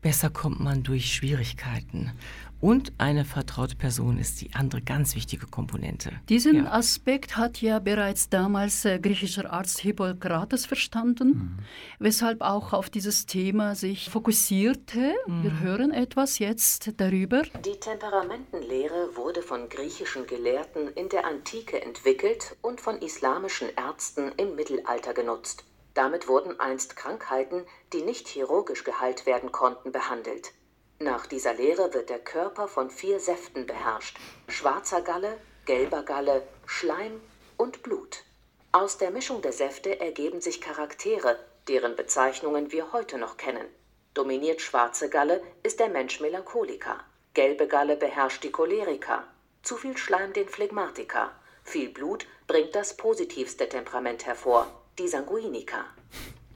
[0.00, 2.12] besser kommt man durch Schwierigkeiten.
[2.60, 6.12] Und eine vertraute Person ist die andere ganz wichtige Komponente.
[6.28, 6.72] Diesen ja.
[6.72, 11.58] Aspekt hat ja bereits damals äh, griechischer Arzt Hippokrates verstanden, mhm.
[11.98, 15.14] weshalb auch auf dieses Thema sich fokussierte.
[15.26, 15.42] Mhm.
[15.42, 17.42] Wir hören etwas jetzt darüber.
[17.64, 24.54] Die Temperamentenlehre wurde von griechischen Gelehrten in der Antike entwickelt und von islamischen Ärzten im
[24.54, 25.64] Mittelalter genutzt.
[25.92, 30.52] Damit wurden einst Krankheiten, die nicht chirurgisch geheilt werden konnten, behandelt.
[30.98, 34.16] Nach dieser Lehre wird der Körper von vier Säften beherrscht:
[34.48, 37.20] schwarzer Galle, gelber Galle, Schleim
[37.58, 38.24] und Blut.
[38.72, 43.66] Aus der Mischung der Säfte ergeben sich Charaktere, deren Bezeichnungen wir heute noch kennen.
[44.14, 47.04] Dominiert schwarze Galle, ist der Mensch Melancholiker.
[47.34, 49.24] Gelbe Galle beherrscht die Choleriker.
[49.62, 51.30] Zu viel Schleim den Phlegmatiker.
[51.62, 54.66] Viel Blut bringt das positivste Temperament hervor,
[54.98, 55.84] die Sanguiniker.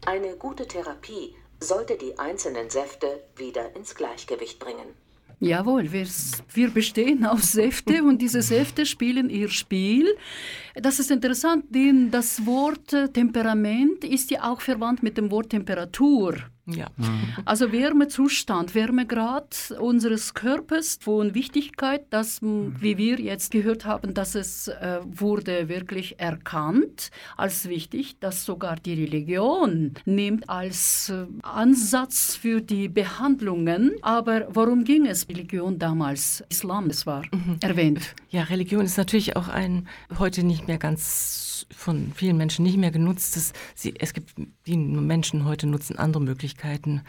[0.06, 4.94] Eine gute Therapie sollte die einzelnen Säfte wieder ins Gleichgewicht bringen.
[5.42, 6.06] Jawohl, wir,
[6.52, 10.06] wir bestehen aus Säfte und diese Säfte spielen ihr Spiel.
[10.74, 16.36] Das ist interessant, denn das Wort Temperament ist ja auch verwandt mit dem Wort Temperatur.
[16.72, 16.88] Ja.
[16.96, 17.34] Mhm.
[17.44, 24.68] Also Wärmezustand, Wärmegrad unseres Körpers von Wichtigkeit, dass, wie wir jetzt gehört haben, dass es
[24.68, 32.60] äh, wurde wirklich erkannt als wichtig, dass sogar die Religion nimmt als äh, Ansatz für
[32.60, 33.92] die Behandlungen.
[34.02, 36.42] Aber worum ging es Religion damals?
[36.48, 37.56] Islam, das war mhm.
[37.60, 38.14] erwähnt.
[38.30, 42.92] Ja, Religion ist natürlich auch ein heute nicht mehr ganz von vielen Menschen nicht mehr
[42.92, 43.34] genutzt.
[43.34, 44.34] Das, sie, es gibt,
[44.66, 47.02] die Menschen heute nutzen andere Möglichkeiten.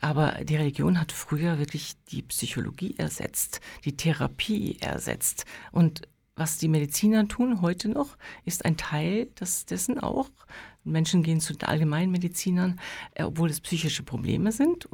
[0.00, 5.46] Aber die Religion hat früher wirklich die Psychologie ersetzt, die Therapie ersetzt.
[5.72, 6.02] Und
[6.36, 10.30] was die Mediziner tun heute noch, ist ein Teil des, dessen auch.
[10.84, 12.78] Menschen gehen zu Allgemeinmedizinern,
[13.14, 14.86] äh, obwohl es psychische Probleme sind.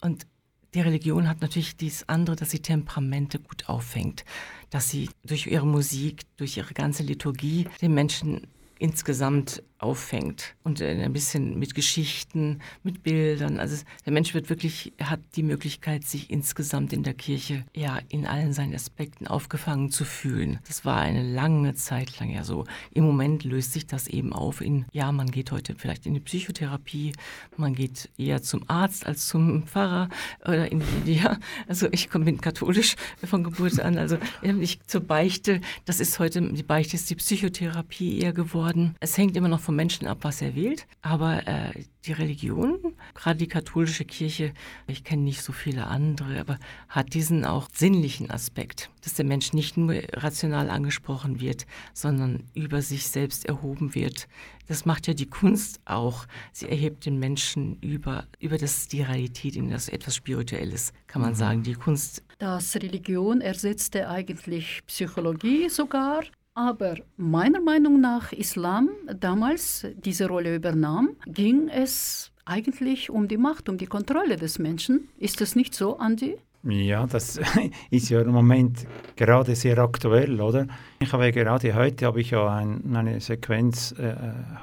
[0.00, 0.26] Und
[0.74, 4.24] die Religion hat natürlich dies andere, dass sie Temperamente gut auffängt,
[4.70, 8.46] dass sie durch ihre Musik, durch ihre ganze Liturgie den Menschen
[8.78, 13.58] insgesamt auffängt und äh, ein bisschen mit Geschichten, mit Bildern.
[13.58, 18.26] Also der Mensch wird wirklich, hat die Möglichkeit, sich insgesamt in der Kirche ja in
[18.26, 20.60] allen seinen Aspekten aufgefangen zu fühlen.
[20.66, 22.64] Das war eine lange Zeit lang ja so.
[22.92, 26.20] Im Moment löst sich das eben auf in, ja, man geht heute vielleicht in die
[26.20, 27.12] Psychotherapie,
[27.56, 30.08] man geht eher zum Arzt als zum Pfarrer
[30.44, 35.60] oder in die, ja, also ich bin katholisch von Geburt an, also ich zur Beichte,
[35.84, 38.94] das ist heute, die Beichte ist die Psychotherapie eher geworden.
[39.00, 40.86] Es hängt immer noch vom vom Menschen ab, was er wählt.
[41.00, 41.72] Aber äh,
[42.04, 44.52] die Religion, gerade die katholische Kirche,
[44.86, 46.58] ich kenne nicht so viele andere, aber
[46.90, 52.82] hat diesen auch sinnlichen Aspekt, dass der Mensch nicht nur rational angesprochen wird, sondern über
[52.82, 54.28] sich selbst erhoben wird.
[54.68, 56.26] Das macht ja die Kunst auch.
[56.52, 61.30] Sie erhebt den Menschen über, über das, die Realität in das etwas Spirituelles, kann man
[61.30, 61.36] mhm.
[61.36, 61.62] sagen.
[61.62, 62.22] Die Kunst.
[62.38, 66.24] Das Religion ersetzte eigentlich Psychologie sogar.
[66.54, 73.68] Aber meiner Meinung nach Islam damals diese Rolle übernahm, ging es eigentlich um die Macht,
[73.68, 75.08] um die Kontrolle des Menschen.
[75.16, 76.36] Ist das nicht so, Andi?
[76.64, 77.40] Ja, das
[77.90, 78.86] ist ja im Moment
[79.16, 80.66] gerade sehr aktuell, oder?
[81.00, 84.14] Ich habe gerade heute habe ich ja ein, eine Sequenz äh,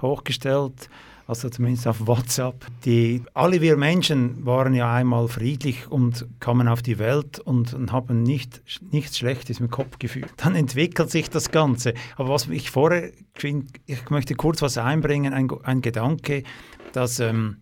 [0.01, 0.89] hochgestellt
[1.29, 2.65] also zumindest auf WhatsApp.
[2.85, 7.91] Die, alle wir Menschen waren ja einmal friedlich und kamen auf die Welt und, und
[7.91, 10.33] haben nicht, nichts Schlechtes im Kopf gefühlt.
[10.37, 11.93] Dann entwickelt sich das Ganze.
[12.17, 13.11] Aber was ich vorher,
[13.85, 16.41] ich möchte kurz was einbringen, ein, ein Gedanke,
[16.93, 17.57] dass ähm,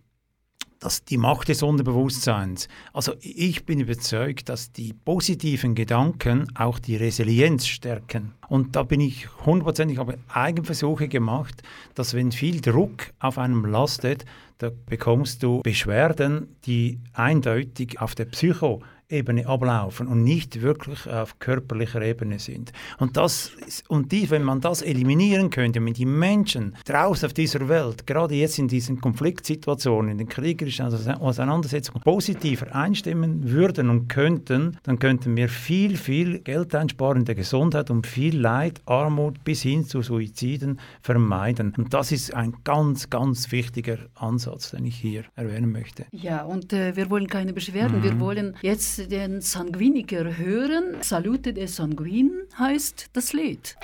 [0.80, 2.68] dass die Macht des Unterbewusstseins.
[2.92, 8.34] Also ich bin überzeugt, dass die positiven Gedanken auch die Resilienz stärken.
[8.48, 11.62] Und da bin ich hundertprozentig, habe Eigenversuche gemacht,
[11.94, 14.24] dass wenn viel Druck auf einem lastet,
[14.58, 21.38] da bekommst du Beschwerden, die eindeutig auf der Psycho Ebene ablaufen und nicht wirklich auf
[21.38, 22.72] körperlicher Ebene sind.
[22.98, 23.52] Und, das,
[23.88, 28.34] und die, wenn man das eliminieren könnte, wenn die Menschen draußen auf dieser Welt, gerade
[28.34, 35.36] jetzt in diesen Konfliktsituationen, in den kriegerischen Auseinandersetzungen, positiver einstimmen würden und könnten, dann könnten
[35.36, 40.02] wir viel, viel Geld einsparen in der Gesundheit und viel Leid, Armut bis hin zu
[40.02, 41.72] Suiziden vermeiden.
[41.78, 46.04] Und das ist ein ganz, ganz wichtiger Ansatz, den ich hier erwähnen möchte.
[46.12, 48.00] Ja, und äh, wir wollen keine Beschwerden.
[48.00, 48.02] Mhm.
[48.02, 50.96] Wir wollen jetzt den Sanguiniker hören.
[51.02, 53.76] Salute de Sanguin heißt das Lied.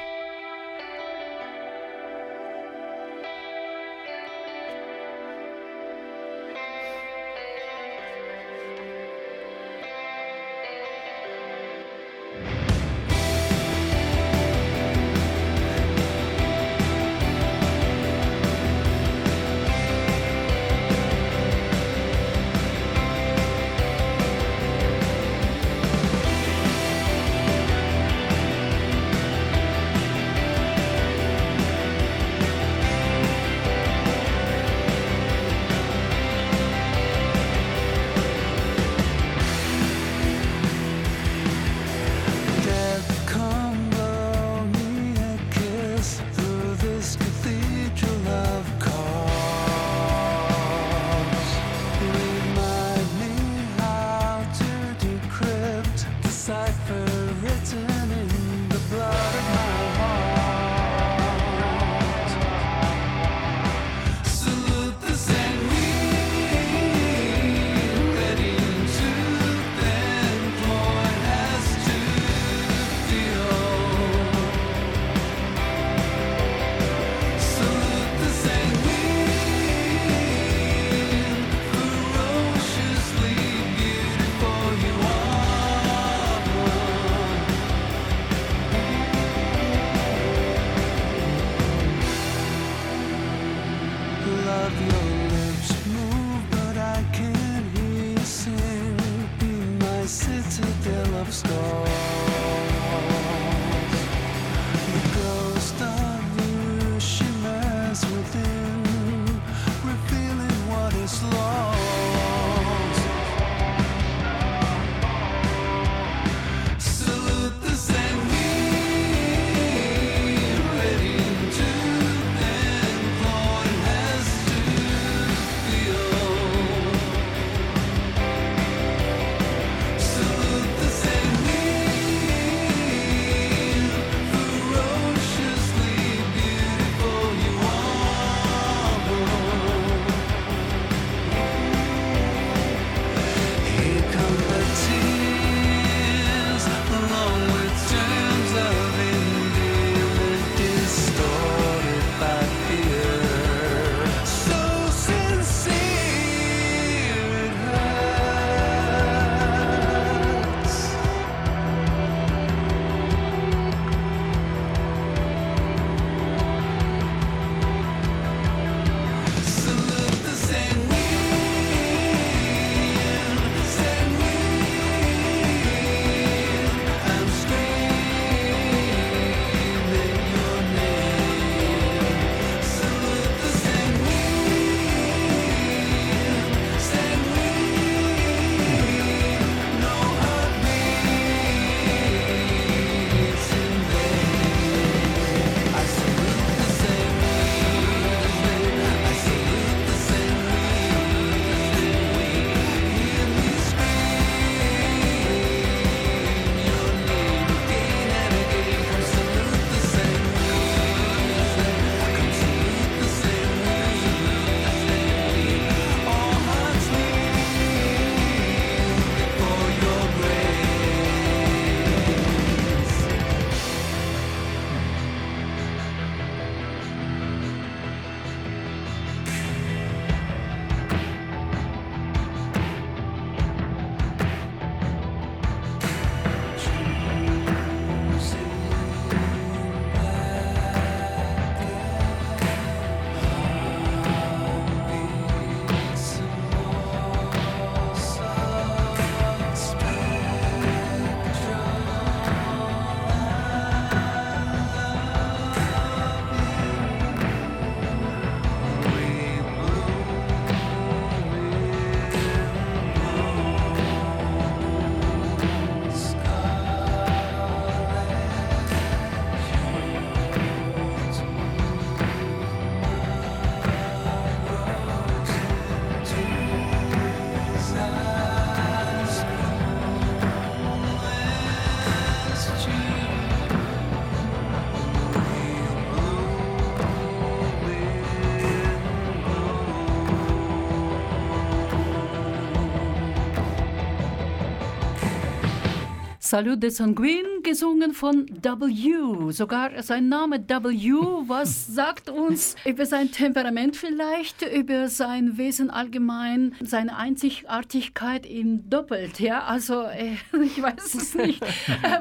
[296.34, 299.30] Salut de Sanguin, gesungen von W.
[299.30, 306.54] Sogar sein Name W, was sagt uns über sein Temperament vielleicht, über sein Wesen allgemein,
[306.62, 309.18] seine Einzigartigkeit im Doppelt.
[309.18, 310.12] Ja, also äh,
[310.44, 311.44] ich weiß es nicht.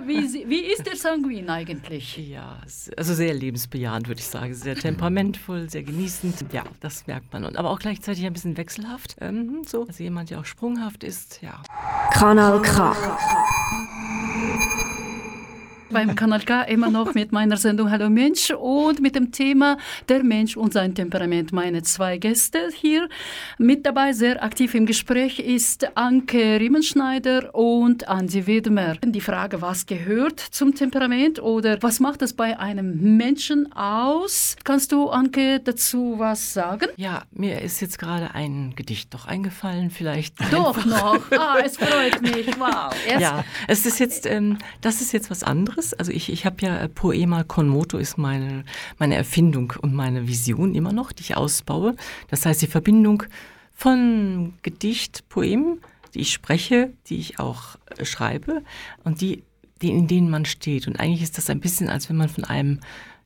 [0.05, 2.17] Wie, wie ist der Sanguin eigentlich?
[2.17, 2.61] Ja,
[2.95, 4.53] also sehr lebensbejahend, würde ich sagen.
[4.53, 6.45] Sehr temperamentvoll, sehr genießend.
[6.51, 7.43] Ja, das merkt man.
[7.45, 9.15] Und aber auch gleichzeitig ein bisschen wechselhaft.
[9.19, 11.61] Ähm, so, also jemand, der auch sprunghaft ist, ja.
[12.11, 12.95] Kanal K
[15.93, 19.77] beim Kanal K immer noch mit meiner Sendung Hallo Mensch und mit dem Thema
[20.09, 21.53] der Mensch und sein Temperament.
[21.53, 23.07] Meine zwei Gäste hier
[23.59, 28.95] mit dabei, sehr aktiv im Gespräch, ist Anke Riemenschneider und Andi Widmer.
[29.05, 34.55] Die Frage, was gehört zum Temperament oder was macht es bei einem Menschen aus?
[34.63, 36.87] Kannst du, Anke, dazu was sagen?
[36.97, 40.33] Ja, mir ist jetzt gerade ein Gedicht doch eingefallen, vielleicht.
[40.51, 41.31] Doch noch.
[41.31, 42.47] Ah, es freut mich.
[42.63, 42.93] Wow.
[43.07, 45.93] Erst ja, es ist jetzt, ähm, das ist jetzt was anderes anderes.
[45.93, 48.63] Also ich, ich habe ja äh, Poema con moto ist meine,
[48.97, 51.95] meine Erfindung und meine Vision immer noch, die ich ausbaue.
[52.29, 53.23] Das heißt die Verbindung
[53.75, 55.79] von Gedicht, Poem,
[56.13, 58.63] die ich spreche, die ich auch äh, schreibe
[59.03, 59.43] und die,
[59.81, 60.87] die, in denen man steht.
[60.87, 62.79] Und eigentlich ist das ein bisschen, als wenn man von einem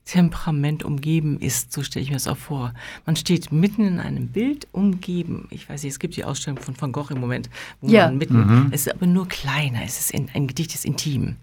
[0.05, 2.73] Temperament umgeben ist, so stelle ich mir das auch vor.
[3.05, 5.49] Man steht mitten in einem Bild umgeben.
[5.51, 7.49] Ich weiß nicht, es gibt die Ausstellung von Van Gogh im Moment,
[7.81, 8.05] wo ja.
[8.05, 8.67] man mitten, mhm.
[8.71, 11.35] es ist aber nur kleiner, es ist in, ein Gedicht ist intim.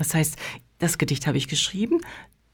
[0.00, 0.36] Das heißt,
[0.78, 2.00] das Gedicht habe ich geschrieben,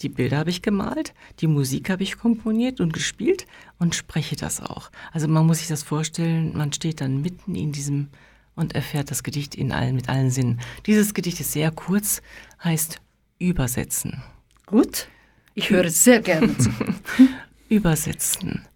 [0.02, 3.46] die Bilder habe ich gemalt, die Musik habe ich komponiert und gespielt
[3.78, 4.90] und spreche das auch.
[5.12, 8.08] Also man muss sich das vorstellen, man steht dann mitten in diesem
[8.56, 10.60] und erfährt das Gedicht in allen, mit allen Sinnen.
[10.86, 12.20] Dieses Gedicht ist sehr kurz,
[12.64, 13.00] heißt
[13.38, 14.24] Übersetzen.
[14.66, 15.06] Gut,
[15.54, 16.70] ich höre es sehr gerne zu.
[17.68, 18.66] Übersetzen.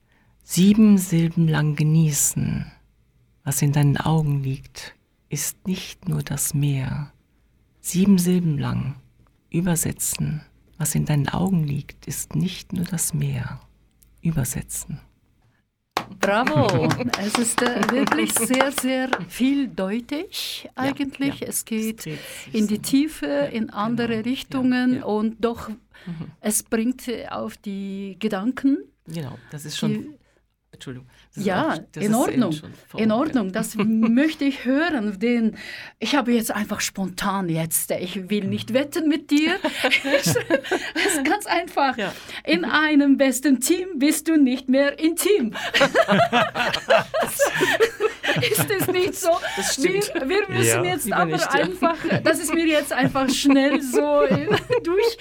[0.44, 2.70] Sieben Silben lang genießen.
[3.42, 4.94] Was in deinen Augen liegt,
[5.28, 7.12] ist nicht nur das Meer
[7.80, 8.96] sieben Silben lang
[9.50, 10.42] übersetzen.
[10.78, 13.60] Was in deinen Augen liegt, ist nicht nur das Meer.
[14.22, 15.00] Übersetzen.
[16.18, 16.88] Bravo!
[17.18, 21.34] Es ist äh, wirklich sehr, sehr vieldeutig eigentlich.
[21.40, 21.48] Ja, ja.
[21.48, 22.08] Es geht
[22.52, 24.22] in die Tiefe, in andere genau.
[24.28, 25.76] Richtungen ja, und doch, mhm.
[26.40, 28.78] es bringt auf die Gedanken.
[29.06, 29.92] Genau, das ist schon.
[29.92, 30.10] Die,
[30.72, 31.08] Entschuldigung.
[31.36, 32.56] Ja, in Ordnung.
[32.96, 35.18] In Ordnung, das möchte ich hören.
[35.20, 35.56] Denn
[36.00, 39.54] ich habe jetzt einfach spontan jetzt, ich will nicht wetten mit dir.
[40.12, 41.96] Es ist ganz einfach.
[41.96, 42.12] Ja.
[42.44, 45.52] In einem besten Team bist du nicht mehr intim.
[48.40, 49.30] ist es nicht so?
[49.56, 50.12] Das stimmt.
[50.14, 54.26] Wir, wir müssen ja, jetzt aber nicht, einfach, das ist mir jetzt einfach schnell so
[54.82, 55.18] durch,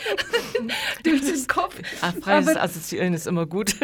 [1.03, 1.75] durch den Kopf.
[2.01, 3.75] Ach, freies Assoziieren ist immer gut.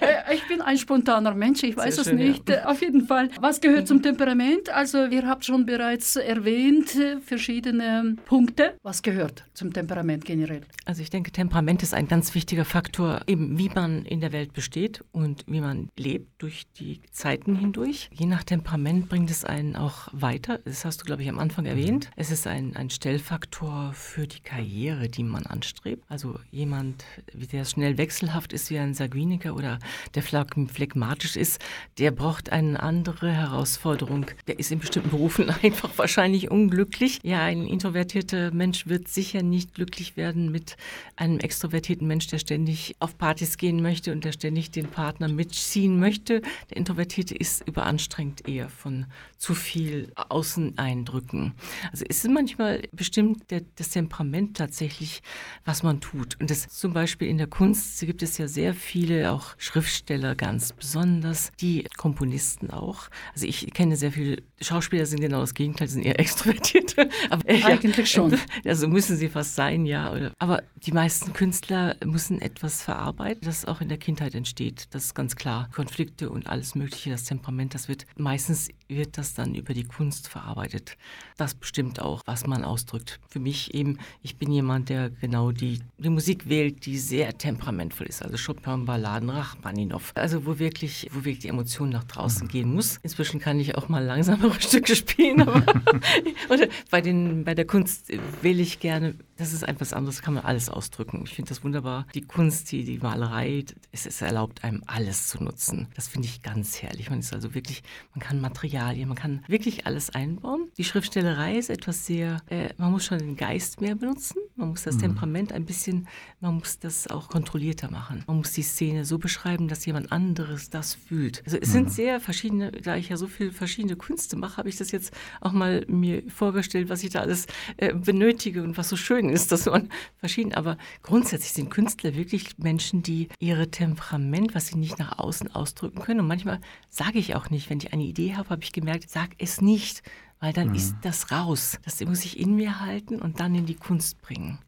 [0.00, 2.48] Äh, ich bin ein spontaner Mensch, ich weiß es nicht.
[2.48, 2.66] Ja.
[2.66, 3.30] Auf jeden Fall.
[3.40, 4.68] Was gehört zum Temperament?
[4.70, 8.74] Also, ihr habt schon bereits erwähnt, äh, verschiedene Punkte.
[8.82, 10.62] Was gehört zum Temperament generell?
[10.84, 14.52] Also, ich denke, Temperament ist ein ganz wichtiger Faktor, eben wie man in der Welt
[14.52, 18.10] besteht und wie man lebt durch die Zeiten hindurch.
[18.12, 20.58] Je nach Temperament bringt es einen auch weiter.
[20.64, 22.10] Das hast du, glaube ich, am Anfang erwähnt.
[22.16, 26.04] Es ist ein, ein Stellfaktor für die Karriere, die man anstrebt.
[26.08, 29.78] Also, jemand, der schnell wechselhaft ist wie ein Sanguiniker oder
[30.14, 30.22] der
[30.68, 31.60] phlegmatisch ist,
[31.98, 34.26] der braucht eine andere Herausforderung.
[34.46, 37.20] Der ist in bestimmten Berufen einfach wahrscheinlich unglücklich.
[37.22, 40.76] Ja, ein introvertierter Mensch wird sicher nicht glücklich werden mit
[41.16, 45.98] einem extrovertierten Mensch, der ständig auf Partys gehen möchte und der ständig den Partner mitziehen
[45.98, 46.42] möchte.
[46.70, 49.06] Der Introvertierte ist überanstrengt eher von
[49.38, 51.52] zu viel Außeneindrücken.
[51.92, 55.22] Also es ist manchmal bestimmt der, das Temperament tatsächlich,
[55.64, 56.40] was man tut.
[56.40, 60.53] Und das zum Beispiel in der Kunst gibt es ja sehr viele auch Schriftsteller ganz
[60.78, 63.08] besonders, die Komponisten auch.
[63.32, 67.08] Also ich kenne sehr viele Schauspieler, sind genau das Gegenteil, sind eher Extrovertierte.
[67.30, 68.38] Aber, äh, Eigentlich ja, schon.
[68.64, 70.32] Also müssen sie fast sein, ja.
[70.38, 74.86] Aber die meisten Künstler müssen etwas verarbeiten, das auch in der Kindheit entsteht.
[74.90, 75.68] Das ist ganz klar.
[75.72, 80.28] Konflikte und alles Mögliche, das Temperament, das wird meistens wird das dann über die Kunst
[80.28, 80.96] verarbeitet.
[81.36, 83.20] Das bestimmt auch, was man ausdrückt.
[83.28, 88.06] Für mich eben, ich bin jemand, der genau die, die Musik wählt, die sehr temperamentvoll
[88.06, 88.22] ist.
[88.22, 90.12] Also Chopin, Balladen, Rachmaninoff.
[90.14, 92.98] Also wo wirklich, wo wirklich die Emotion nach draußen gehen muss.
[93.02, 95.42] Inzwischen kann ich auch mal langsamere Stücke spielen.
[95.42, 95.62] Aber
[96.50, 98.08] oder bei, den, bei der Kunst
[98.42, 101.22] will ich gerne, das ist etwas anderes, kann man alles ausdrücken.
[101.24, 102.06] Ich finde das wunderbar.
[102.14, 105.88] Die Kunst, die, die Malerei, es ist erlaubt, einem alles zu nutzen.
[105.94, 107.10] Das finde ich ganz herrlich.
[107.10, 107.82] Man ist also wirklich,
[108.14, 110.70] man kann Materialien, man kann wirklich alles einbauen.
[110.76, 114.38] Die Schriftstellerei ist etwas sehr, äh, man muss schon den Geist mehr benutzen.
[114.56, 115.00] Man muss das mhm.
[115.00, 116.08] Temperament ein bisschen,
[116.40, 118.22] man muss das auch kontrollierter machen.
[118.26, 121.42] Man muss die Szene so beschreiben, dass jemand anderes das fühlt.
[121.44, 121.72] Also es mhm.
[121.72, 125.12] sind sehr verschiedene, da ich ja so viele verschiedene Künste mache, habe ich das jetzt
[125.40, 129.52] auch mal mir vorgestellt, was ich da alles äh, benötige und was so schön ist,
[129.52, 134.98] dass man verschieden, aber grundsätzlich sind Künstler wirklich Menschen, die ihre Temperament, was sie nicht
[134.98, 138.50] nach außen ausdrücken können und manchmal sage ich auch nicht, wenn ich eine Idee habe,
[138.50, 140.02] habe ich gemerkt, sag es nicht,
[140.40, 140.74] weil dann mhm.
[140.74, 141.78] ist das raus.
[141.84, 144.58] Das muss ich in mir halten und dann in die Kunst bringen.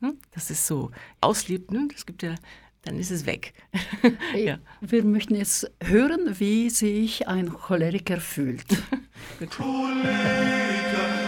[0.00, 0.14] Ne?
[0.32, 0.90] Das ist so.
[1.20, 1.88] Auslebt, ne?
[1.92, 2.34] das gibt ja
[2.84, 3.54] dann ist es weg.
[4.36, 4.58] ja.
[4.80, 8.66] Wir möchten jetzt hören, wie sich ein Choleriker fühlt.
[9.50, 11.23] Choleriker.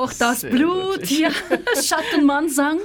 [0.00, 1.10] Kocht das Sehr Blut.
[1.10, 1.30] Ja,
[1.82, 2.78] Schattenmann sang.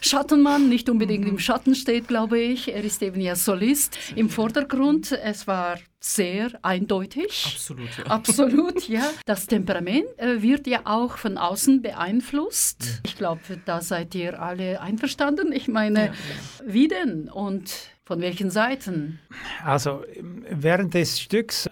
[0.00, 2.72] Schattenmann nicht unbedingt im Schatten steht, glaube ich.
[2.72, 5.12] Er ist eben ja Solist im Vordergrund.
[5.12, 7.44] Es war sehr eindeutig.
[7.54, 8.04] Absolut, ja.
[8.06, 9.10] Absolut, ja.
[9.26, 12.84] Das Temperament äh, wird ja auch von außen beeinflusst.
[12.84, 12.92] Ja.
[13.06, 15.52] Ich glaube, da seid ihr alle einverstanden.
[15.52, 16.12] Ich meine, ja,
[16.66, 17.72] wie denn und
[18.04, 19.18] von welchen Seiten?
[19.64, 20.02] Also
[20.50, 21.68] während des Stücks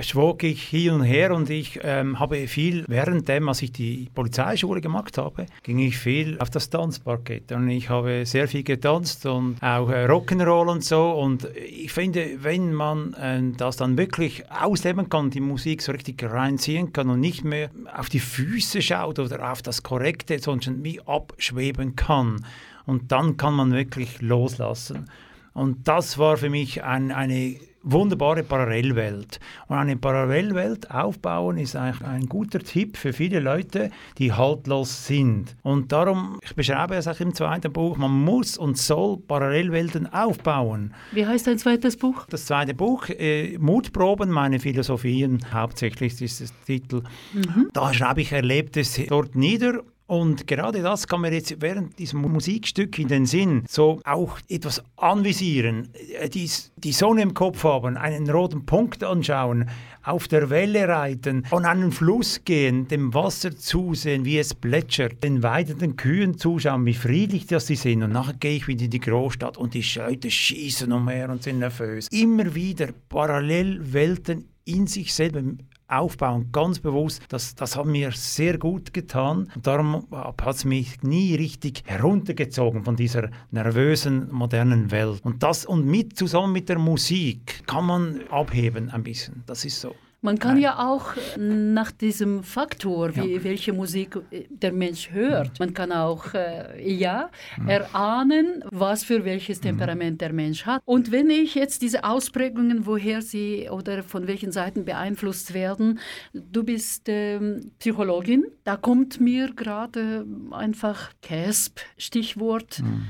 [0.00, 4.80] schwog ich hin und her und ich ähm, habe viel, währenddem, als ich die Polizeischule
[4.80, 7.52] gemacht habe, ging ich viel auf das Tanzparkett.
[7.52, 11.12] Und ich habe sehr viel getanzt und auch äh, Rock'n'Roll und so.
[11.12, 16.22] Und ich finde, wenn man äh, das dann wirklich ausleben kann, die Musik so richtig
[16.22, 21.00] reinziehen kann und nicht mehr auf die Füße schaut oder auf das Korrekte, sondern wie
[21.00, 22.44] abschweben kann.
[22.86, 25.10] Und dann kann man wirklich loslassen.
[25.52, 29.40] Und das war für mich ein, eine wunderbare Parallelwelt.
[29.68, 35.56] Und eine Parallelwelt aufbauen ist eigentlich ein guter Tipp für viele Leute, die haltlos sind.
[35.62, 40.94] Und darum, ich beschreibe es auch im zweiten Buch, man muss und soll Parallelwelten aufbauen.
[41.12, 42.26] Wie heißt dein zweites Buch?
[42.28, 47.02] Das zweite Buch, äh, Mutproben, meine Philosophien, hauptsächlich ist der Titel.
[47.32, 47.70] Mhm.
[47.72, 52.98] Da schreibe ich Erlebtes dort nieder und gerade das kann man jetzt während diesem Musikstück
[52.98, 55.90] in den Sinn so auch etwas anvisieren,
[56.32, 59.68] die, die Sonne im Kopf haben, einen roten Punkt anschauen,
[60.02, 65.42] auf der Welle reiten, an einen Fluss gehen, dem Wasser zusehen, wie es plätschert, den
[65.42, 68.02] weidenden Kühen zuschauen, wie friedlich das sie sind.
[68.02, 71.58] Und nachher gehe ich wieder in die Großstadt und die Leute schießen umher und sind
[71.58, 72.08] nervös.
[72.08, 75.42] Immer wieder Parallelwelten in sich selber
[75.88, 77.22] aufbauen, ganz bewusst.
[77.28, 79.50] Das, das hat mir sehr gut getan.
[79.54, 85.20] Und darum hat es mich nie richtig heruntergezogen von dieser nervösen, modernen Welt.
[85.24, 89.42] Und das und mit zusammen mit der Musik kann man abheben ein bisschen.
[89.46, 89.94] Das ist so.
[90.20, 90.62] Man kann Nein.
[90.62, 93.44] ja auch nach diesem Faktor, wie, ja.
[93.44, 97.30] welche Musik äh, der Mensch hört, man kann auch äh, ja,
[97.66, 99.62] erahnen, was für welches mhm.
[99.62, 100.82] Temperament der Mensch hat.
[100.84, 106.00] Und wenn ich jetzt diese Ausprägungen, woher sie oder von welchen Seiten beeinflusst werden,
[106.32, 113.06] du bist ähm, Psychologin, da kommt mir gerade einfach CASP, Stichwort, mhm.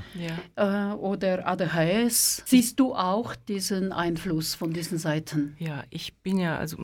[0.55, 0.91] ja.
[0.91, 2.43] äh, oder ADHS.
[2.45, 5.55] Siehst du auch diesen Einfluss von diesen Seiten?
[5.57, 6.77] Ja, ich bin ja, also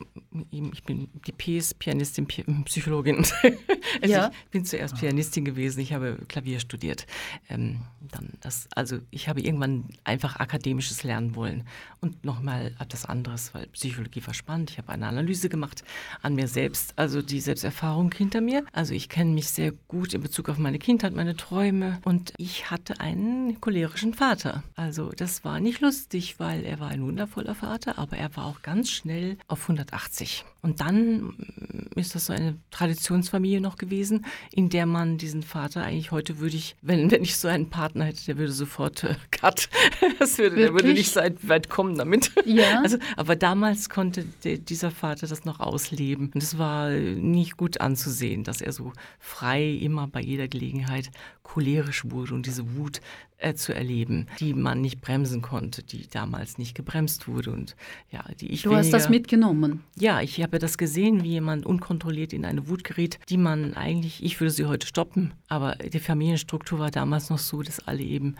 [0.51, 2.27] ich bin die PS, Pianistin,
[2.65, 3.17] Psychologin.
[4.01, 4.31] also ja.
[4.45, 7.05] Ich bin zuerst Pianistin gewesen, ich habe Klavier studiert.
[7.49, 11.63] Ähm, dann das, also ich habe irgendwann einfach akademisches lernen wollen
[12.01, 14.71] und nochmal etwas anderes, weil Psychologie war spannend.
[14.71, 15.83] Ich habe eine Analyse gemacht
[16.21, 18.65] an mir selbst, also die Selbsterfahrung hinter mir.
[18.71, 22.71] Also ich kenne mich sehr gut in Bezug auf meine Kindheit, meine Träume und ich
[22.71, 24.63] hatte einen cholerischen Vater.
[24.75, 28.61] Also das war nicht lustig, weil er war ein wundervoller Vater, aber er war auch
[28.61, 30.04] ganz schnell auf 180.
[30.61, 31.35] Und dann
[31.95, 36.55] ist das so eine Traditionsfamilie noch gewesen, in der man diesen Vater eigentlich heute würde
[36.55, 39.69] ich, wenn, wenn ich so einen Partner hätte, der würde sofort äh, cut.
[40.19, 42.31] Das würde, der würde nicht so weit kommen damit.
[42.45, 42.65] Ja.
[42.85, 46.31] Also, aber damals konnte der, dieser Vater das noch ausleben.
[46.33, 51.09] Und es war nicht gut anzusehen, dass er so frei immer bei jeder Gelegenheit
[51.43, 53.01] cholerisch wurde und diese Wut
[53.37, 57.75] äh, zu erleben, die man nicht bremsen konnte, die damals nicht gebremst wurde und
[58.11, 59.83] ja, die ich Du weniger, hast das mitgenommen.
[59.97, 64.21] Ja, ich habe das gesehen, wie jemand unkontrolliert in eine Wut geriet, die man eigentlich,
[64.21, 68.35] ich würde sie heute stoppen, aber die Familienstruktur war damals noch so, dass alle eben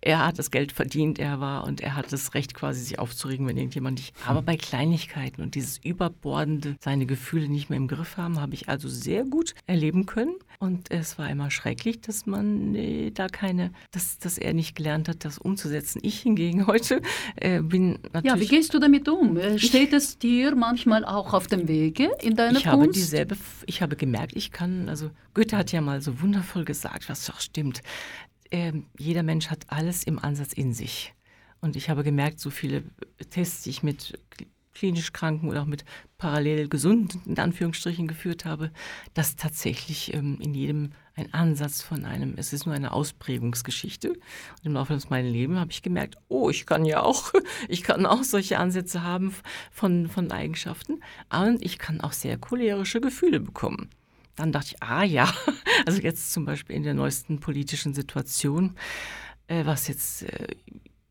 [0.00, 3.46] er hat das Geld verdient, er war und er hat das Recht quasi sich aufzuregen,
[3.46, 4.14] wenn irgendjemand nicht.
[4.26, 8.68] Aber bei Kleinigkeiten und dieses überbordende, seine Gefühle nicht mehr im Griff haben, habe ich
[8.68, 10.34] also sehr gut erleben können.
[10.60, 15.08] Und es war immer schrecklich, dass man äh, da keine, dass, dass er nicht gelernt
[15.08, 16.00] hat, das umzusetzen.
[16.02, 17.00] Ich hingegen heute
[17.36, 18.24] äh, bin natürlich.
[18.24, 19.36] Ja, wie gehst du damit um?
[19.36, 22.76] Äh, steht es dir manchmal auch auf dem Wege in deiner ich Kunst?
[22.76, 23.36] Habe dieselbe,
[23.66, 27.40] ich habe gemerkt, ich kann, also Goethe hat ja mal so wundervoll gesagt, was doch
[27.40, 27.82] stimmt
[28.50, 31.14] äh, jeder Mensch hat alles im Ansatz in sich.
[31.60, 32.84] Und ich habe gemerkt, so viele
[33.30, 34.18] Tests, die ich mit
[34.78, 35.84] klinisch Kranken oder auch mit
[36.18, 38.70] parallel gesunden, in Anführungsstrichen, geführt habe,
[39.12, 44.10] dass tatsächlich ähm, in jedem ein Ansatz von einem, es ist nur eine Ausprägungsgeschichte.
[44.10, 44.18] Und
[44.62, 47.32] im Laufe meines Lebens habe ich gemerkt, oh, ich kann ja auch,
[47.68, 49.34] ich kann auch solche Ansätze haben
[49.72, 51.00] von, von Eigenschaften.
[51.28, 53.90] Und ich kann auch sehr cholerische Gefühle bekommen
[54.38, 55.32] dann dachte ich, ah ja,
[55.86, 58.76] also jetzt zum Beispiel in der neuesten politischen Situation,
[59.48, 60.48] äh, was jetzt äh,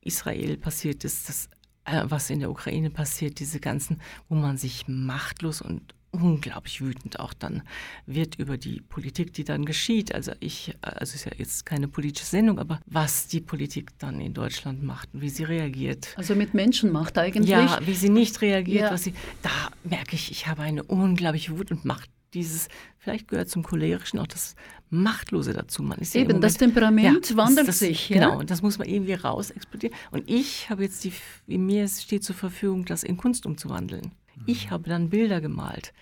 [0.01, 1.49] Israel passiert ist, das,
[1.85, 7.19] äh, was in der Ukraine passiert, diese ganzen, wo man sich machtlos und unglaublich wütend
[7.19, 7.63] auch dann
[8.05, 10.15] wird über die Politik, die dann geschieht.
[10.15, 14.33] Also ich, also ist ja jetzt keine politische Sendung, aber was die Politik dann in
[14.33, 16.13] Deutschland macht und wie sie reagiert.
[16.15, 17.49] Also mit Menschenmacht eigentlich.
[17.49, 18.91] Ja, wie sie nicht reagiert, ja.
[18.91, 19.51] was sie, da
[19.83, 22.67] merke ich, ich habe eine unglaubliche Wut und Macht dieses,
[22.97, 24.55] vielleicht gehört zum Cholerischen auch das
[24.89, 25.83] Machtlose dazu.
[25.83, 28.09] Man ist ja Eben, Moment, das Temperament ja, wandelt das, sich.
[28.09, 28.15] Ja?
[28.15, 29.95] Genau, und das muss man irgendwie raus explodieren.
[30.11, 31.13] Und ich habe jetzt die,
[31.57, 34.11] mir steht zur Verfügung, das in Kunst umzuwandeln.
[34.35, 34.43] Mhm.
[34.45, 35.93] Ich habe dann Bilder gemalt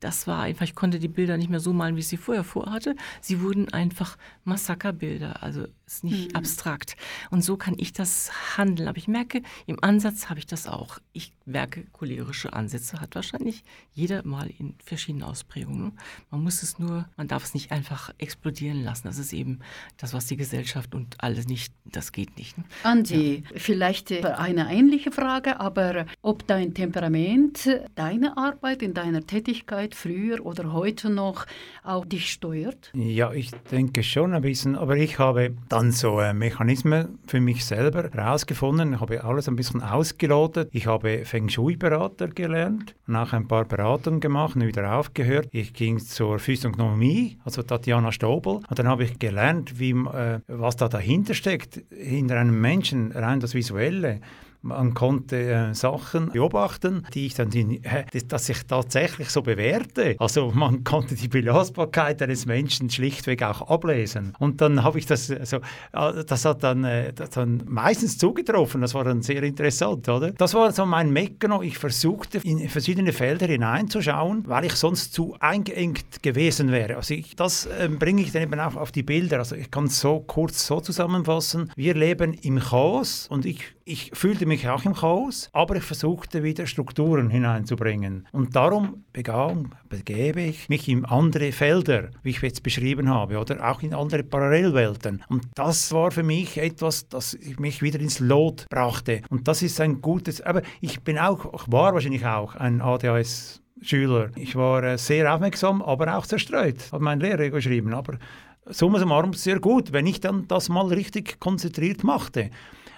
[0.00, 2.44] das war einfach, ich konnte die Bilder nicht mehr so malen, wie ich sie vorher
[2.44, 2.94] vorhatte.
[3.20, 6.36] Sie wurden einfach Massakerbilder, also ist nicht mhm.
[6.36, 6.96] abstrakt.
[7.30, 8.88] Und so kann ich das handeln.
[8.88, 10.98] Aber ich merke, im Ansatz habe ich das auch.
[11.12, 15.98] Ich merke, cholerische Ansätze hat wahrscheinlich jeder mal in verschiedenen Ausprägungen.
[16.30, 19.08] Man muss es nur, man darf es nicht einfach explodieren lassen.
[19.08, 19.60] Das ist eben
[19.96, 22.58] das, was die Gesellschaft und alles nicht, das geht nicht.
[22.58, 22.64] Ne?
[22.82, 23.58] Andi, ja.
[23.58, 30.72] vielleicht eine ähnliche Frage, aber ob dein Temperament, deine Arbeit in deiner Tätigkeit früher oder
[30.72, 31.46] heute noch
[31.82, 32.90] auch dich steuert?
[32.94, 37.64] Ja, ich denke schon ein bisschen, aber ich habe dann so äh, Mechanismen für mich
[37.64, 38.94] selber herausgefunden.
[38.94, 40.68] Ich habe alles ein bisschen ausgelotet.
[40.72, 45.48] Ich habe Feng Shui-Berater gelernt, nach ein paar Beratungen gemacht und wieder aufgehört.
[45.52, 50.76] Ich ging zur Physiognomie, also Tatjana Stobel, und dann habe ich gelernt, wie, äh, was
[50.76, 54.20] da dahinter steckt, hinter einem Menschen, rein das Visuelle.
[54.60, 60.16] Man konnte äh, Sachen beobachten, die ich dann, die, äh, dass ich tatsächlich so bewerte.
[60.18, 64.34] Also man konnte die Belastbarkeit eines Menschen schlichtweg auch ablesen.
[64.38, 65.60] Und dann habe ich das, also,
[65.92, 68.80] das hat dann, äh, das dann meistens zugetroffen.
[68.80, 70.32] Das war dann sehr interessant, oder?
[70.32, 71.28] Das war so mein Mechanismus.
[71.64, 76.96] Ich versuchte in verschiedene Felder hineinzuschauen, weil ich sonst zu eingeengt gewesen wäre.
[76.96, 79.38] Also ich, das ähm, bringe ich dann eben auch auf die Bilder.
[79.38, 81.70] Also ich kann es so kurz so zusammenfassen.
[81.76, 86.42] Wir leben im Chaos und ich ich fühlte mich auch im Chaos, aber ich versuchte
[86.42, 88.26] wieder Strukturen hineinzubringen.
[88.32, 93.70] Und darum begann, begebe ich mich in andere Felder, wie ich jetzt beschrieben habe, oder
[93.70, 95.22] auch in andere Parallelwelten.
[95.28, 99.22] Und das war für mich etwas, das mich wieder ins Lot brachte.
[99.30, 103.62] Und das ist ein gutes, aber ich bin auch, ich war wahrscheinlich auch ein ADHS
[103.80, 104.30] Schüler.
[104.36, 107.94] Ich war äh, sehr aufmerksam, aber auch zerstreut, hat mein Lehrer geschrieben.
[107.94, 108.18] Aber
[108.66, 112.50] summa summarum sehr gut, wenn ich dann das mal richtig konzentriert machte.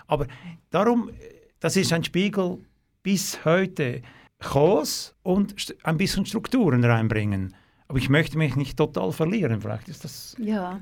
[0.07, 0.27] Aber
[0.71, 1.11] darum,
[1.61, 2.59] das ist ein Spiegel
[3.03, 4.03] bis heute.
[4.41, 7.55] Chaos und ein bisschen Strukturen reinbringen.
[7.89, 9.61] Aber ich möchte mich nicht total verlieren.
[9.61, 10.35] Vielleicht ist das.
[10.39, 10.81] Ja.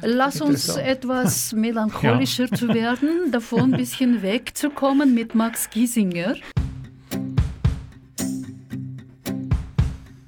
[0.00, 2.56] Lass uns etwas melancholischer ja.
[2.56, 6.36] zu werden, davon ein bisschen wegzukommen mit Max Giesinger.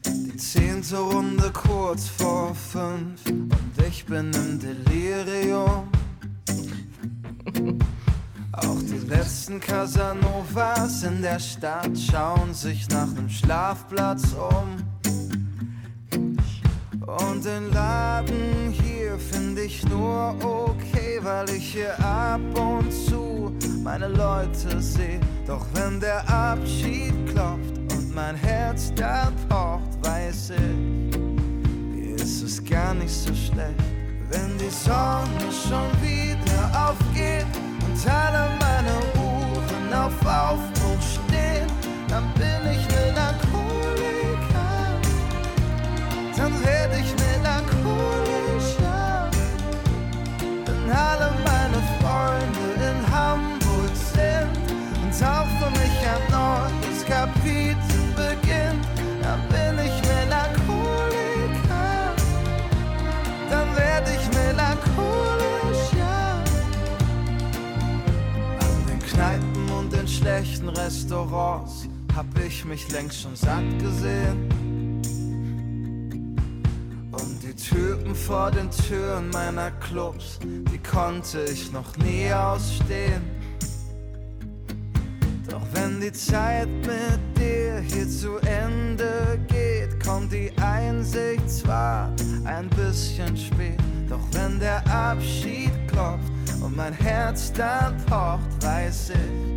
[0.04, 5.88] Die zehnte Runde kurz vor fünf und ich bin im Delirium.
[8.56, 14.76] Auch die letzten Casanovas in der Stadt schauen sich nach nem Schlafplatz um.
[17.06, 23.52] Und den Laden hier finde ich nur okay, weil ich hier ab und zu
[23.84, 25.20] meine Leute sehe.
[25.46, 31.16] Doch wenn der Abschied klopft und mein Herz da pocht, weiß ich,
[31.94, 33.80] hier ist es gar nicht so schlecht.
[34.30, 37.46] Wenn die Sonne schon wieder aufgeht
[38.04, 41.66] alle meine Uhren auf Aufbruch stehen,
[42.08, 44.70] dann bin ich Melancholiker.
[46.36, 49.30] Dann werde ich melancholischer.
[50.66, 54.54] Wenn alle meine Freunde in Hamburg sind
[55.02, 57.95] und auch für mich ein neues Kapitel
[70.36, 74.50] schlechten Restaurants hab ich mich längst schon satt gesehen.
[77.10, 83.22] Und die Typen vor den Türen meiner Clubs, die konnte ich noch nie ausstehen.
[85.48, 92.10] Doch wenn die Zeit mit dir hier zu Ende geht, kommt die Einsicht zwar
[92.44, 93.78] ein bisschen spät.
[94.10, 96.30] Doch wenn der Abschied klopft
[96.62, 99.55] und mein Herz dann pocht, weiß ich,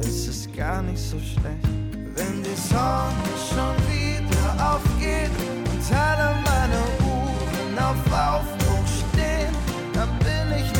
[0.00, 1.68] ist es gar nicht so schlecht,
[2.16, 5.30] wenn die Sonne schon wieder aufgeht
[5.70, 9.52] und alle meine Uhren auf Aufbruch stehen,
[9.92, 10.73] dann bin ich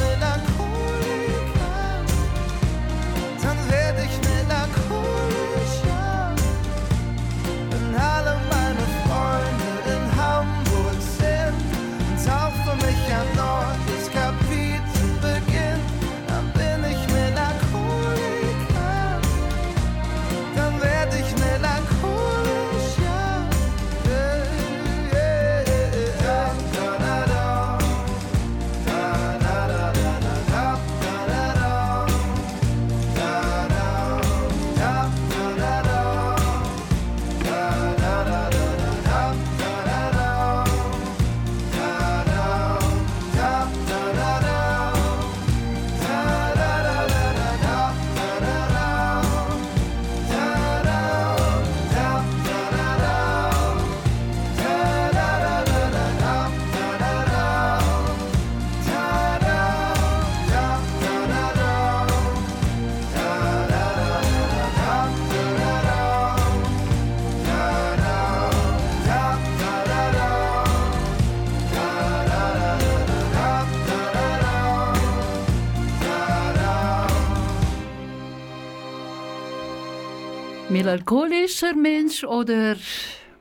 [80.95, 82.76] Melancholischer Mensch oder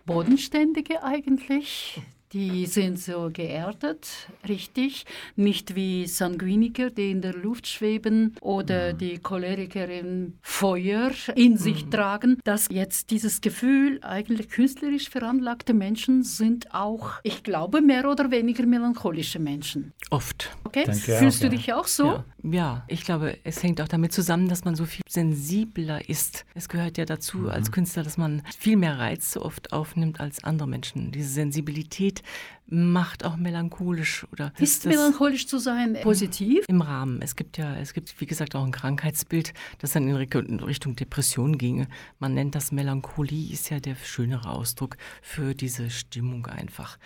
[0.07, 2.01] bodenständige eigentlich?
[2.31, 4.07] Die sind so geerdet,
[4.49, 5.05] richtig.
[5.35, 8.97] Nicht wie Sanguiniker, die in der Luft schweben oder mhm.
[8.97, 11.91] die Choleriker im Feuer in sich mhm.
[11.91, 12.39] tragen.
[12.43, 18.65] Dass jetzt dieses Gefühl, eigentlich künstlerisch veranlagte Menschen sind auch, ich glaube, mehr oder weniger
[18.65, 19.93] melancholische Menschen.
[20.09, 20.57] Oft.
[20.63, 21.61] Okay, Danke fühlst auch, du ja.
[21.61, 22.05] dich auch so?
[22.05, 22.25] Ja.
[22.43, 22.83] Ja.
[22.87, 26.45] ich glaube, es hängt auch damit zusammen, dass man so viel sensibler ist.
[26.53, 27.49] Es gehört ja dazu mhm.
[27.49, 31.11] als Künstler, dass man viel mehr Reize oft aufnimmt als andere Menschen.
[31.11, 32.21] Diese Sensibilität
[32.67, 37.21] macht auch melancholisch oder ist melancholisch zu sein positiv im Rahmen.
[37.21, 41.57] Es gibt ja, es gibt wie gesagt auch ein Krankheitsbild, das dann in Richtung Depression
[41.57, 41.87] ginge.
[42.19, 46.97] Man nennt das Melancholie, ist ja der schönere Ausdruck für diese Stimmung einfach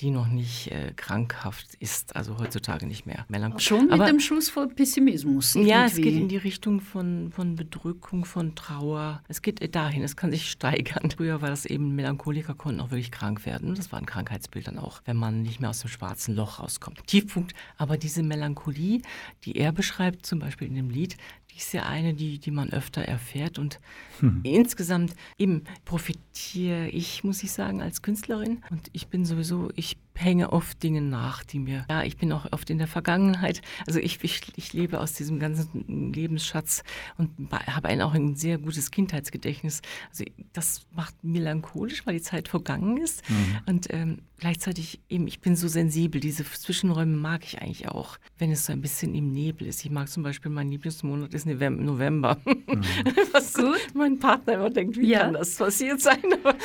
[0.00, 3.64] die noch nicht äh, krankhaft ist, also heutzutage nicht mehr melancholisch.
[3.64, 5.54] Schon mit Aber, dem Schuss von Pessimismus.
[5.54, 5.70] Irgendwie.
[5.70, 9.22] Ja, es geht in die Richtung von, von Bedrückung, von Trauer.
[9.28, 11.10] Es geht dahin, es kann sich steigern.
[11.12, 13.74] Früher war das eben, Melancholiker konnten auch wirklich krank werden.
[13.76, 17.06] Das war ein Krankheitsbild dann auch, wenn man nicht mehr aus dem schwarzen Loch rauskommt.
[17.06, 19.00] Tiefpunkt, aber diese Melancholie,
[19.44, 21.16] die er beschreibt, zum Beispiel in dem Lied,
[21.54, 23.58] die ist ja eine, die, die man öfter erfährt.
[23.58, 23.80] Und
[24.20, 24.40] hm.
[24.42, 28.62] insgesamt eben profitiere ich, muss ich sagen, als Künstlerin.
[28.70, 32.46] Und ich bin sowieso, ich hänge oft Dinge nach, die mir, ja, ich bin auch
[32.52, 33.62] oft in der Vergangenheit.
[33.86, 36.84] Also ich, ich, ich lebe aus diesem ganzen Lebensschatz
[37.18, 39.82] und habe ein, auch ein sehr gutes Kindheitsgedächtnis.
[40.10, 43.28] Also das macht melancholisch, weil die Zeit vergangen ist.
[43.28, 43.58] Mhm.
[43.66, 46.20] Und ähm, gleichzeitig eben, ich bin so sensibel.
[46.20, 49.84] Diese Zwischenräume mag ich eigentlich auch, wenn es so ein bisschen im Nebel ist.
[49.84, 52.38] Ich mag zum Beispiel, mein Lieblingsmonat ist November.
[52.44, 52.82] Mhm.
[53.32, 53.80] Was Gut.
[53.94, 55.20] mein Partner immer denkt, wie ja.
[55.20, 56.22] kann das passiert sein?
[56.44, 56.56] Aber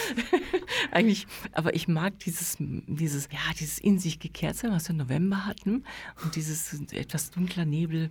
[0.92, 4.92] eigentlich, aber ich mag dieses, dieses, ja, ja, dieses in sich gekehrt sein, was wir
[4.92, 5.84] im November hatten
[6.24, 8.10] und dieses etwas dunkler Nebel,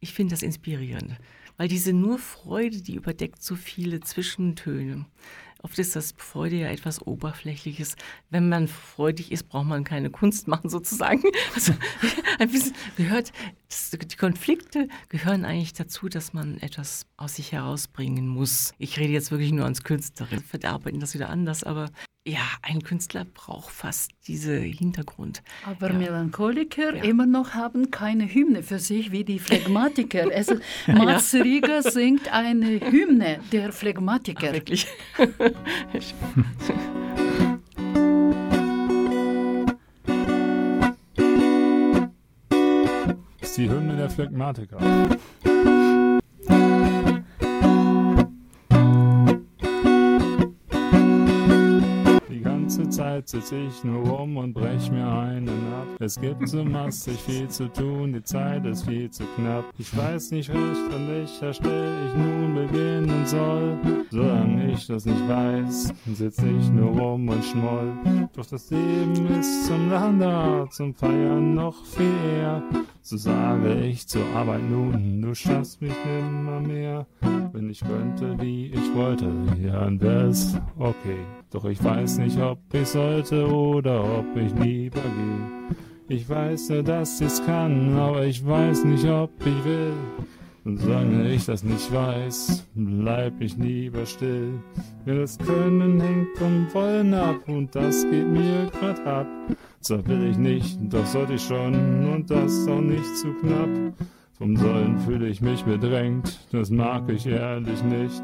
[0.00, 1.16] ich finde das inspirierend.
[1.56, 5.06] Weil diese nur Freude, die überdeckt so viele Zwischentöne.
[5.62, 7.96] Oft ist das Freude ja etwas Oberflächliches.
[8.30, 11.22] Wenn man freudig ist, braucht man keine Kunst machen, sozusagen.
[11.54, 11.72] Also,
[12.38, 13.32] ein bisschen gehört,
[13.92, 18.72] die Konflikte gehören eigentlich dazu, dass man etwas aus sich herausbringen muss.
[18.78, 21.90] Ich rede jetzt wirklich nur als Künstlerin, verarbeiten das wieder anders, aber
[22.26, 25.42] ja, ein Künstler braucht fast diese Hintergrund.
[25.64, 25.98] Aber ja.
[25.98, 27.04] Melancholiker ja.
[27.04, 30.28] immer noch haben keine Hymne für sich wie die Phlegmatiker.
[30.38, 30.56] Also
[30.86, 31.34] Mats.
[31.34, 34.48] Rieger singt eine Hymne der Phlegmatiker.
[34.50, 34.86] Ach, wirklich?
[43.58, 44.78] Die Hymne der Phlegmatiker.
[53.28, 55.86] Zeit sitz ich nur rum und brech mir einen ab.
[56.00, 59.64] Es gibt so massig viel zu tun, die Zeit ist viel zu knapp.
[59.76, 63.78] Ich weiß nicht recht, an welcher Stelle ich nun beginnen soll.
[64.10, 67.92] Solange ich das nicht weiß, sitz ich nur rum und schmoll.
[68.34, 72.62] Doch das Leben ist zum Landart, zum Feiern noch viel eher.
[73.02, 77.06] So sage ich zur Arbeit nun, du schaffst mich nimmer mehr.
[77.52, 79.30] Wenn ich könnte, wie ich wollte,
[79.62, 81.18] ja, dann wär's okay.
[81.50, 86.14] Doch ich weiß nicht, ob ich sollte oder ob ich lieber geh.
[86.14, 89.92] Ich weiß ja, dass ich's kann, aber ich weiß nicht, ob ich will.
[90.64, 94.60] Und solange ich das nicht weiß, bleib ich lieber still.
[95.06, 99.26] Denn das Können hängt vom Wollen ab und das geht mir grad ab.
[99.80, 101.74] Zwar will ich nicht, doch sollte ich schon
[102.12, 103.94] und das auch nicht zu knapp.
[104.34, 108.22] Vom Sollen fühle ich mich bedrängt, das mag ich ehrlich nicht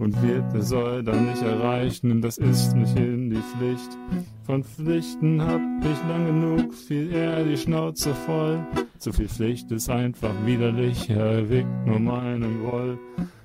[0.00, 3.98] und wird der Soll dann nicht erreichen, das ist mich in die Pflicht.
[4.44, 8.66] Von Pflichten hab ich lang genug, viel eher die Schnauze voll.
[8.98, 12.98] Zu viel Pflicht ist einfach widerlich, erweckt nur meinen Groll.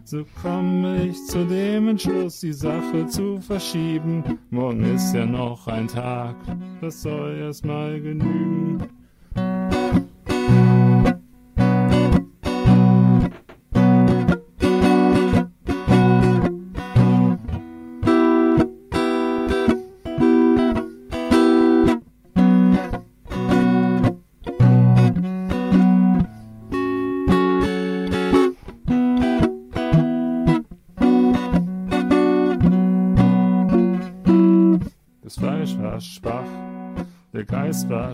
[0.05, 4.23] So komme ich zu dem Entschluss, die Sache zu verschieben.
[4.49, 6.35] Morgen ist ja noch ein Tag,
[6.79, 8.64] das soll erst mal genügen.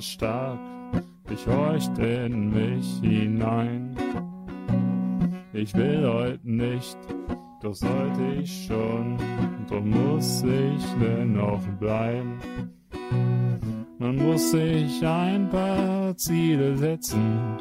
[0.02, 0.60] Stark,
[1.30, 3.96] ich horchte in mich hinein.
[5.54, 6.98] Ich will heute nicht,
[7.62, 9.18] doch sollte ich schon,
[9.68, 12.40] drum muss ich dennoch bleiben.
[14.00, 17.58] Man muss sich ein paar Ziele setzen,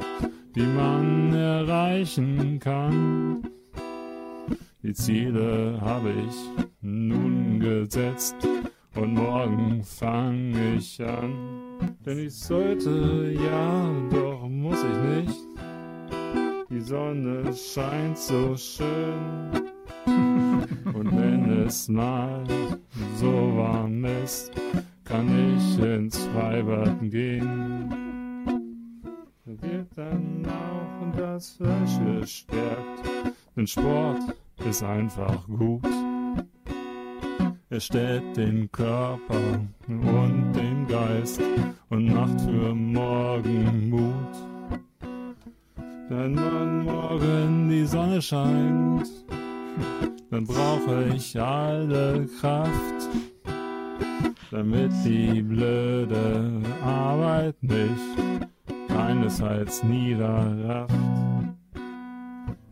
[0.55, 3.43] die man erreichen kann.
[4.83, 8.37] Die Ziele habe ich nun gesetzt
[8.95, 11.97] und morgen fange ich an.
[12.05, 15.41] Denn ich sollte, ja, doch muss ich nicht.
[16.71, 19.71] Die Sonne scheint so schön.
[20.07, 22.45] Und wenn es mal
[23.17, 24.53] so warm ist,
[25.05, 27.89] kann ich ins Freibad gehen.
[29.45, 33.05] Da wird dann auch das Fleisch gestärkt,
[33.57, 34.21] denn Sport
[34.65, 36.10] ist einfach gut.
[37.73, 41.41] Er stellt den Körper und den Geist
[41.89, 44.35] und macht für morgen Mut.
[46.11, 49.09] Denn wenn morgen die Sonne scheint,
[50.33, 53.09] dann brauche ich alle Kraft,
[54.51, 56.51] damit die blöde
[56.85, 58.01] Arbeit mich
[58.89, 61.40] keinesfalls niederrafft.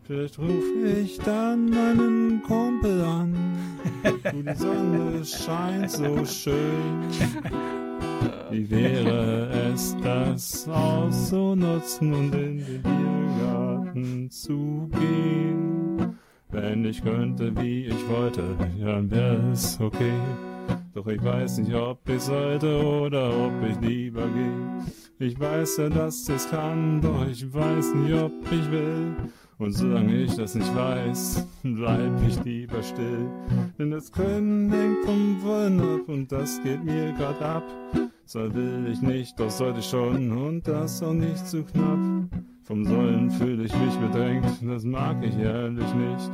[0.08, 3.36] Vielleicht ruf ich dann einen Kumpel an.
[4.02, 7.02] Du, die Sonne scheint so schön.
[8.50, 16.18] Wie wäre es, das auszunutzen und in den Biergarten zu gehen?
[16.52, 20.18] Wenn ich könnte, wie ich wollte, dann wäre es okay.
[20.94, 24.86] Doch ich weiß nicht, ob ich sollte oder ob ich lieber gehe.
[25.18, 29.14] Ich weiß ja, dass ich's kann, doch ich weiß nicht, ob ich will.
[29.58, 33.28] Und solange ich das nicht weiß, bleib ich lieber still.
[33.76, 37.64] Denn das Können hängt vom Wollen ab und das geht mir grad ab.
[38.24, 41.98] So will ich nicht, doch sollte ich schon und das auch nicht zu knapp.
[42.62, 46.30] Vom Sollen fühle ich mich bedrängt, das mag ich ehrlich nicht.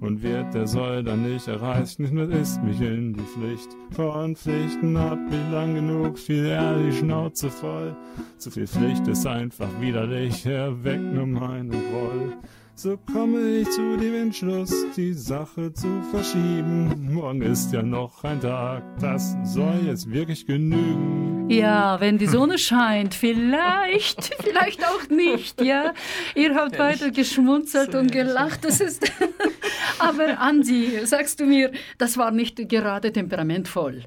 [0.00, 3.70] Und wird der Soll dann nicht erreicht, nicht mehr ist mich in die Pflicht.
[3.90, 6.56] Von Pflichten hab ich lang genug, viel
[6.86, 7.96] die Schnauze voll.
[8.36, 12.36] Zu viel Pflicht ist einfach widerlich, erweckt nur meinen Groll.
[12.80, 17.12] So komme ich zu dem Entschluss, die Sache zu verschieben.
[17.12, 21.50] Morgen ist ja noch ein Tag, das soll jetzt wirklich genügen.
[21.50, 25.92] Ja, wenn die Sonne scheint, vielleicht, vielleicht auch nicht, ja.
[26.36, 29.10] Ihr habt weiter geschmunzelt und gelacht, das ist...
[29.98, 34.04] Aber Andi, sagst du mir, das war nicht gerade temperamentvoll.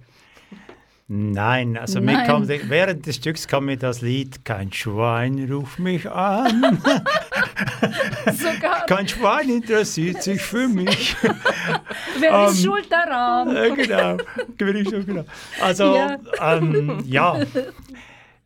[1.14, 2.16] Nein, also Nein.
[2.16, 6.82] Mir kam, während des Stücks kam mir das Lied Kein Schwein ruft mich an.
[8.34, 11.16] Sogar, Kein Schwein interessiert sich für mich.
[12.20, 13.56] wer ist ähm, schuld daran?
[13.56, 14.18] Äh, genau,
[14.58, 15.26] Wer ist schon genau.
[15.62, 16.18] Also, Ja.
[16.42, 17.40] ähm, ja.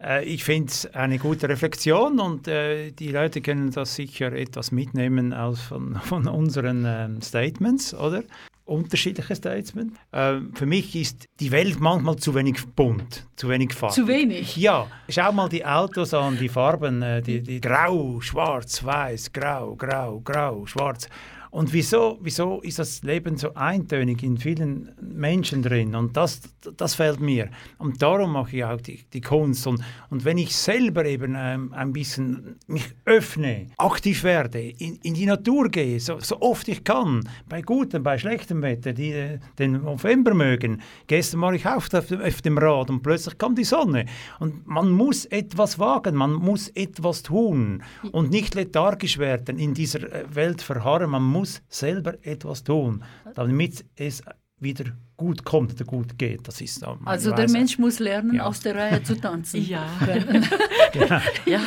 [0.02, 4.72] Äh, Ich finde es eine gute Reflexion und äh, die Leute können das sicher etwas
[4.72, 8.24] mitnehmen aus von, von unseren ähm, Statements, oder?
[8.66, 9.96] Unterschiedliche Statements.
[10.12, 13.96] Ähm, für mich ist die Welt manchmal zu wenig bunt, zu wenig farbig.
[13.96, 14.58] Zu wenig.
[14.58, 19.76] Ja, schau mal die Autos an, die Farben, äh, die, die grau, schwarz, weiß, grau,
[19.76, 21.08] grau, grau, schwarz.
[21.56, 25.96] Und wieso, wieso ist das Leben so eintönig in vielen Menschen drin?
[25.96, 26.42] Und das,
[26.76, 27.50] das fällt mir.
[27.78, 29.66] Und darum mache ich auch die, die Kunst.
[29.66, 35.14] Und, und wenn ich selber eben ähm, ein bisschen mich öffne, aktiv werde, in, in
[35.14, 39.40] die Natur gehe, so, so oft ich kann, bei gutem, bei schlechtem Wetter, die äh,
[39.58, 40.82] den November mögen.
[41.08, 44.08] Gestern war ich auf dem, auf dem Rad und plötzlich kam die Sonne.
[44.42, 47.82] Und man muss etwas wagen, man muss etwas tun
[48.12, 51.12] und nicht lethargisch werden, in dieser äh, Welt verharren.
[51.12, 54.22] Man muss selber etwas tun, damit es
[54.60, 54.86] wieder
[55.18, 56.48] gut kommt oder gut geht.
[56.48, 57.50] Das ist Also der.
[57.50, 58.46] Mensch muss lernen, Ja.
[58.46, 59.62] aus der Reihe zu tanzen.
[59.66, 59.88] Ja.
[61.46, 61.62] ja.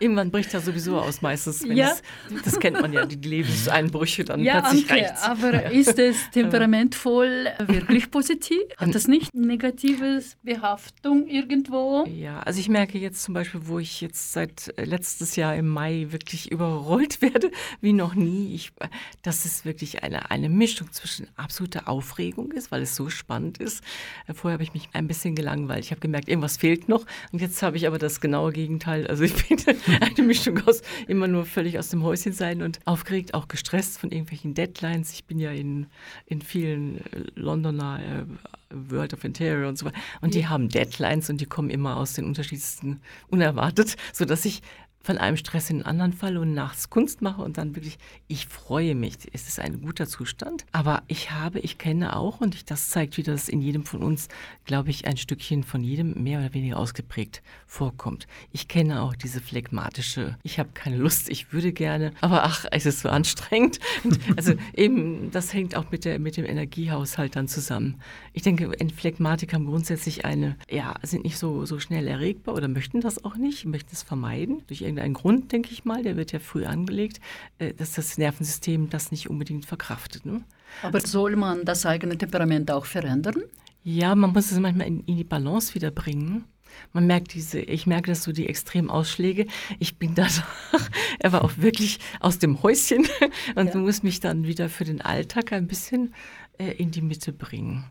[0.00, 1.64] Irgendwann bricht er sowieso aus meistens.
[1.66, 1.92] Ja.
[1.92, 2.02] es,
[2.44, 5.22] das kennt man ja, die Lebenseinbrüche, dann Ja, plötzlich Anke, reicht's.
[5.22, 8.58] aber ist es temperamentvoll wirklich positiv?
[8.76, 12.04] Hat das nicht negative Behaftung irgendwo?
[12.06, 15.68] Ja, also ich merke jetzt zum Beispiel, wo ich jetzt seit äh, letztes Jahr im
[15.68, 17.50] Mai wirklich überrollt werde,
[17.80, 18.88] wie noch nie, ich, äh,
[19.22, 23.82] dass es wirklich eine, eine Mischung zwischen absoluter Aufregung ist, weil es so spannend ist.
[24.26, 25.84] Äh, Vorher habe ich mich ein bisschen gelangweilt.
[25.84, 27.04] Ich habe gemerkt, irgendwas fehlt noch.
[27.32, 29.06] Und jetzt habe ich aber das genaue Gegenteil.
[29.06, 29.58] Also ich bin
[30.00, 34.10] eine Mischung aus immer nur völlig aus dem Häuschen sein und aufgeregt, auch gestresst von
[34.10, 35.12] irgendwelchen Deadlines.
[35.12, 35.86] Ich bin ja in,
[36.26, 38.24] in vielen äh, Londoner äh,
[38.74, 39.98] World of Interior und so weiter.
[40.20, 44.62] Und die haben Deadlines und die kommen immer aus den unterschiedlichsten unerwartet, sodass ich
[45.04, 48.46] von einem Stress in den anderen falle und nachts Kunst mache und dann wirklich, ich
[48.46, 49.18] freue mich.
[49.32, 50.64] Es ist ein guter Zustand.
[50.72, 54.02] Aber ich habe, ich kenne auch, und ich, das zeigt wieder, dass in jedem von
[54.02, 54.28] uns,
[54.64, 58.26] glaube ich, ein Stückchen von jedem mehr oder weniger ausgeprägt vorkommt.
[58.50, 62.86] Ich kenne auch diese phlegmatische, ich habe keine Lust, ich würde gerne, aber ach, es
[62.86, 63.80] ist so anstrengend.
[64.04, 68.00] Und also eben, das hängt auch mit, der, mit dem Energiehaushalt dann zusammen.
[68.32, 73.02] Ich denke, Phlegmatiker haben grundsätzlich eine, ja, sind nicht so, so schnell erregbar oder möchten
[73.02, 76.38] das auch nicht, möchten es vermeiden durch irgendeinen Grund, denke ich mal, der wird ja
[76.38, 77.20] früh angelegt,
[77.58, 80.26] äh, dass das Nervensystem das nicht unbedingt verkraftet.
[80.26, 80.42] Ne?
[80.82, 83.42] Aber soll man das eigene Temperament auch verändern?
[83.82, 86.44] Ja, man muss es manchmal in, in die Balance wieder bringen.
[86.92, 89.46] Man merkt diese, ich merke das so die extremen Ausschläge.
[89.78, 90.44] Ich bin danach,
[91.18, 93.06] er war auch wirklich aus dem Häuschen
[93.54, 93.76] und ja.
[93.76, 96.14] muss mich dann wieder für den Alltag ein bisschen
[96.58, 97.84] äh, in die Mitte bringen.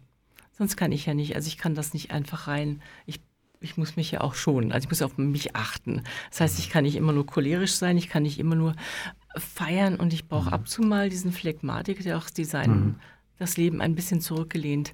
[0.58, 2.82] Sonst kann ich ja nicht, also ich kann das nicht einfach rein.
[3.06, 3.20] Ich,
[3.64, 6.04] ich muss mich ja auch schonen, also ich muss auf mich achten.
[6.30, 8.76] Das heißt, ich kann nicht immer nur cholerisch sein, ich kann nicht immer nur
[9.36, 10.54] feiern und ich brauche mhm.
[10.54, 12.96] ab und zu mal diesen Phlegmatik, der auch Design, mhm.
[13.40, 14.94] das Leben ein bisschen zurückgelehnt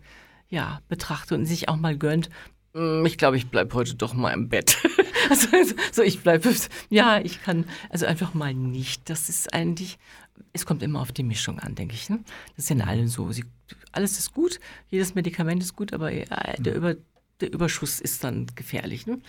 [0.51, 2.29] ja, betrachtet und sich auch mal gönnt,
[2.73, 4.77] Mm, ich glaube, ich bleibe heute doch mal im Bett.
[5.29, 6.53] also, also, so, ich bleibe,
[6.89, 9.09] ja, ich kann, also einfach mal nicht.
[9.09, 9.97] Das ist eigentlich,
[10.53, 12.09] es kommt immer auf die Mischung an, denke ich.
[12.09, 12.19] Ne?
[12.55, 13.31] Das ist ja in allen so.
[13.31, 13.45] Sie,
[13.91, 14.59] alles ist gut,
[14.89, 16.95] jedes Medikament ist gut, aber der, Über,
[17.41, 19.07] der Überschuss ist dann gefährlich.
[19.07, 19.19] Ne?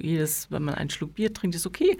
[0.00, 1.98] Jedes, wenn man einen Schluck Bier trinkt, ist okay.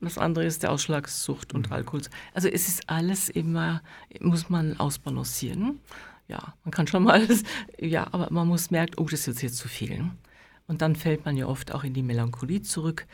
[0.00, 2.00] Das andere ist der Ausschlagssucht und Alkohol.
[2.32, 3.82] Also es ist alles immer,
[4.20, 5.80] muss man ausbalancieren
[6.30, 7.26] ja, man kann schon mal,
[7.78, 10.04] ja, aber man muss merken, oh, das ist jetzt zu viel.
[10.68, 13.06] Und dann fällt man ja oft auch in die Melancholie zurück.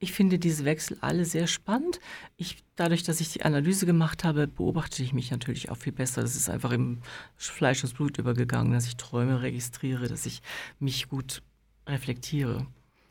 [0.00, 1.98] Ich finde diese Wechsel alle sehr spannend.
[2.36, 6.22] Ich, dadurch, dass ich die Analyse gemacht habe, beobachte ich mich natürlich auch viel besser.
[6.22, 6.98] Das ist einfach im
[7.36, 10.40] Fleisch und Blut übergegangen, dass ich Träume registriere, dass ich
[10.78, 11.42] mich gut
[11.86, 12.66] reflektiere.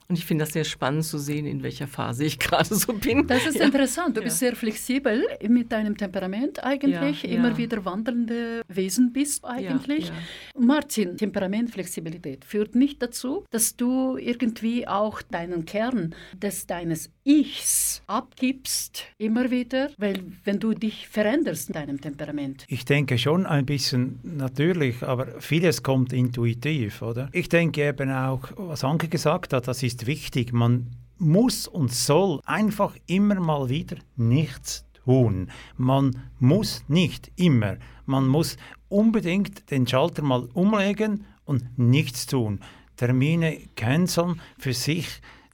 [0.09, 3.27] Und ich finde das sehr spannend zu sehen, in welcher Phase ich gerade so bin.
[3.27, 3.65] Das ist ja.
[3.65, 4.15] interessant.
[4.15, 4.25] Du ja.
[4.25, 7.23] bist sehr flexibel mit deinem Temperament eigentlich.
[7.23, 10.11] Ja, Immer wieder wandelnde Wesen bist eigentlich.
[10.57, 18.01] Martin, Temperament, Flexibilität führt nicht dazu, dass du irgendwie auch deinen Kern des deines Ichs
[18.07, 22.63] abgibst, immer wieder, weil wenn du dich veränderst in deinem Temperament.
[22.69, 27.27] Ich denke schon ein bisschen natürlich, aber vieles kommt intuitiv, oder?
[27.33, 30.53] Ich denke eben auch, was Anke gesagt hat, das ist ist wichtig.
[30.53, 35.49] Man muss und soll einfach immer mal wieder nichts tun.
[35.75, 37.77] Man muss nicht immer.
[38.05, 38.57] Man muss
[38.89, 42.59] unbedingt den Schalter mal umlegen und nichts tun.
[42.95, 45.07] Termine canceln, für sich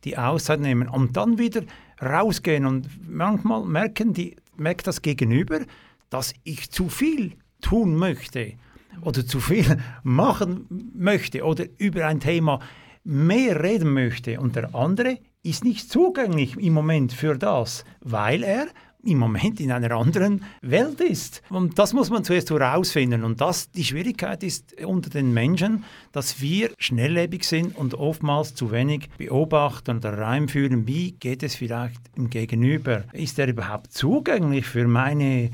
[0.03, 1.61] die Auszeit nehmen und dann wieder
[2.01, 2.65] rausgehen.
[2.65, 5.61] Und manchmal merken die, merkt das Gegenüber,
[6.09, 8.53] dass ich zu viel tun möchte
[9.01, 12.59] oder zu viel machen möchte oder über ein Thema
[13.03, 18.67] mehr reden möchte und der andere ist nicht zugänglich im Moment für das, weil er
[19.05, 21.41] im Moment in einer anderen Welt ist.
[21.49, 23.23] Und das muss man zuerst herausfinden.
[23.23, 28.71] Und das, die Schwierigkeit ist unter den Menschen, dass wir schnelllebig sind und oftmals zu
[28.71, 33.03] wenig beobachten oder reinfühlen, wie geht es vielleicht im Gegenüber.
[33.11, 35.51] Ist er überhaupt zugänglich für meine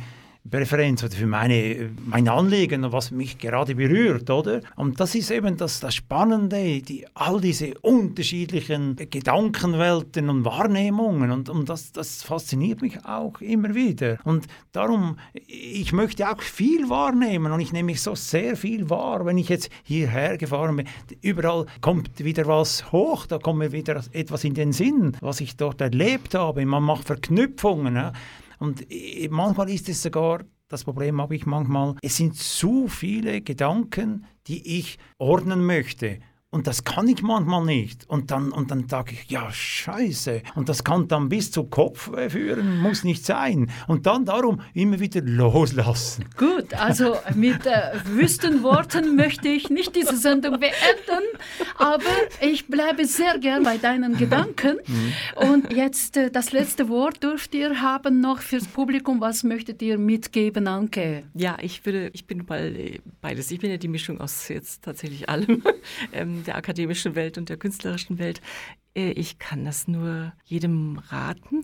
[0.50, 4.62] Präferenz oder für meine, mein Anliegen, was mich gerade berührt, oder?
[4.76, 11.50] Und das ist eben das, das Spannende, die, all diese unterschiedlichen Gedankenwelten und Wahrnehmungen und,
[11.50, 14.18] und das, das fasziniert mich auch immer wieder.
[14.24, 19.26] Und darum, ich möchte auch viel wahrnehmen und ich nehme mich so sehr viel wahr,
[19.26, 20.88] wenn ich jetzt hierher gefahren bin.
[21.22, 25.58] Überall kommt wieder was hoch, da kommt mir wieder etwas in den Sinn, was ich
[25.58, 26.66] dort erlebt habe.
[26.66, 27.96] Man macht Verknüpfungen.
[27.96, 28.14] Ja?
[28.60, 28.86] Und
[29.30, 34.78] manchmal ist es sogar, das Problem habe ich manchmal, es sind zu viele Gedanken, die
[34.80, 36.20] ich ordnen möchte.
[36.52, 38.10] Und das kann ich manchmal nicht.
[38.10, 40.42] Und dann, und dann sage ich, ja, scheiße.
[40.56, 43.70] Und das kann dann bis zu Kopf führen, muss nicht sein.
[43.88, 46.26] Und dann darum immer wieder loslassen.
[46.36, 51.24] Gut, also mit äh, wüsten Worten möchte ich nicht diese Sendung beenden,
[51.78, 52.04] aber
[52.42, 54.78] ich bleibe sehr gern bei deinen Gedanken.
[55.36, 59.22] Und jetzt äh, das letzte Wort dürft ihr haben noch fürs Publikum.
[59.22, 61.26] Was möchtet ihr mitgeben, Anke?
[61.36, 62.48] Ja, ich würde, ich bin
[63.22, 63.52] beides.
[63.52, 65.62] Ich bin ja die Mischung aus jetzt tatsächlich allem.
[66.12, 68.42] ähm, der akademischen Welt und der künstlerischen Welt.
[68.96, 71.64] Äh, ich kann das nur jedem raten.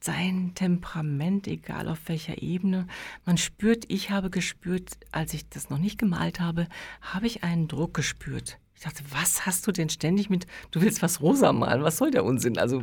[0.00, 2.86] Sein Temperament, egal auf welcher Ebene,
[3.24, 6.68] man spürt, ich habe gespürt, als ich das noch nicht gemalt habe,
[7.00, 8.58] habe ich einen Druck gespürt.
[8.74, 12.10] Ich dachte, was hast du denn ständig mit, du willst was rosa malen, was soll
[12.10, 12.58] der Unsinn?
[12.58, 12.82] Also,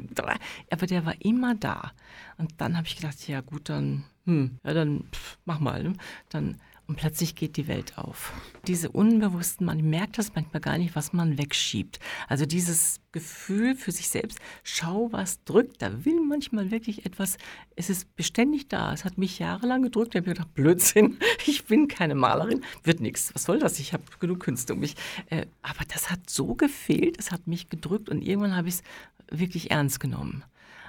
[0.71, 1.91] aber der war immer da.
[2.37, 5.83] Und dann habe ich gedacht, ja gut, dann, hm, ja dann, pff, mach mal.
[5.83, 5.93] Ne?
[6.29, 6.59] Dann
[6.91, 8.33] und plötzlich geht die Welt auf.
[8.67, 12.01] Diese Unbewussten, man merkt das manchmal gar nicht, was man wegschiebt.
[12.27, 17.37] Also dieses Gefühl für sich selbst, schau, was drückt, da will manchmal wirklich etwas,
[17.77, 18.91] es ist beständig da.
[18.91, 23.33] Es hat mich jahrelang gedrückt, ich habe gedacht, Blödsinn, ich bin keine Malerin, wird nichts,
[23.33, 24.95] was soll das, ich habe genug Künste um mich.
[25.29, 28.83] Äh, aber das hat so gefehlt, es hat mich gedrückt und irgendwann habe ich es
[29.29, 30.43] wirklich ernst genommen.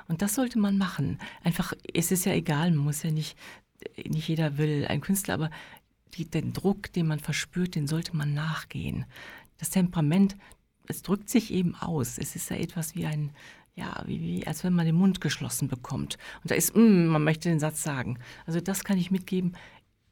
[0.08, 1.20] Und das sollte man machen.
[1.44, 3.38] Einfach, es ist ja egal, man muss ja nicht,
[4.04, 5.50] nicht jeder will ein Künstler, aber
[6.14, 9.04] die, den Druck, den man verspürt, den sollte man nachgehen.
[9.58, 10.36] Das Temperament,
[10.86, 12.18] es drückt sich eben aus.
[12.18, 13.30] Es ist ja etwas wie ein,
[13.74, 16.18] ja, wie, wie, als wenn man den Mund geschlossen bekommt.
[16.42, 18.18] Und da ist, mm, man möchte den Satz sagen.
[18.46, 19.56] Also das kann ich mitgeben.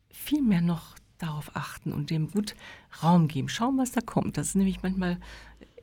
[0.09, 2.55] Viel mehr noch darauf achten und dem gut
[3.03, 3.49] Raum geben.
[3.49, 4.37] Schauen, was da kommt.
[4.37, 5.19] Das ist nämlich manchmal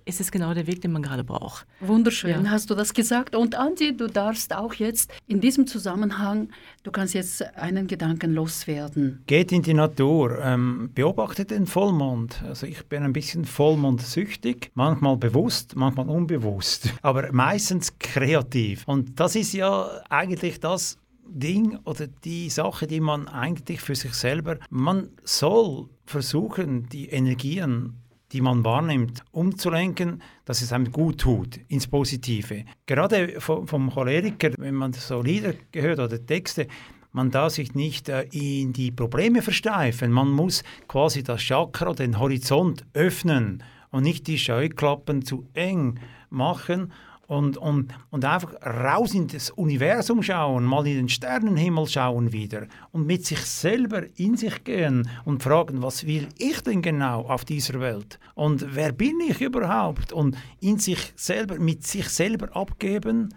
[0.08, 1.66] ist es genau der Weg, den man gerade braucht.
[1.80, 2.52] Wunderschön, ja.
[2.52, 3.36] hast du das gesagt.
[3.36, 6.50] Und Andi, du darfst auch jetzt in diesem Zusammenhang,
[6.84, 9.22] du kannst jetzt einen Gedanken loswerden.
[9.28, 12.42] Geht in die Natur, ähm, beobachtet den Vollmond.
[12.44, 18.84] Also ich bin ein bisschen Vollmondsüchtig, manchmal bewusst, manchmal unbewusst, aber meistens kreativ.
[18.88, 20.98] Und das ist ja eigentlich das,
[21.30, 27.96] Ding oder die Sache, die man eigentlich für sich selber, man soll versuchen, die Energien
[28.32, 32.66] die man wahrnimmt, umzulenken, dass es einem gut tut, ins Positive.
[32.86, 36.68] Gerade vom, Choleriker, wenn man so Lieder gehört oder Texte,
[37.14, 40.12] man darf sich nicht äh, in die Probleme versteifen.
[40.12, 46.00] Man muss quasi das Chakra, den Horizont öffnen und nicht die Scheuklappen zu eng
[46.30, 46.92] machen
[47.28, 52.68] und, und, und einfach raus in das Universum schauen, mal in den Sternenhimmel schauen wieder
[52.92, 57.46] und mit sich selber in sich gehen und fragen, was will ich denn genau auf
[57.46, 63.34] dieser Welt und wer bin ich überhaupt und in sich selber, mit sich selber abgeben,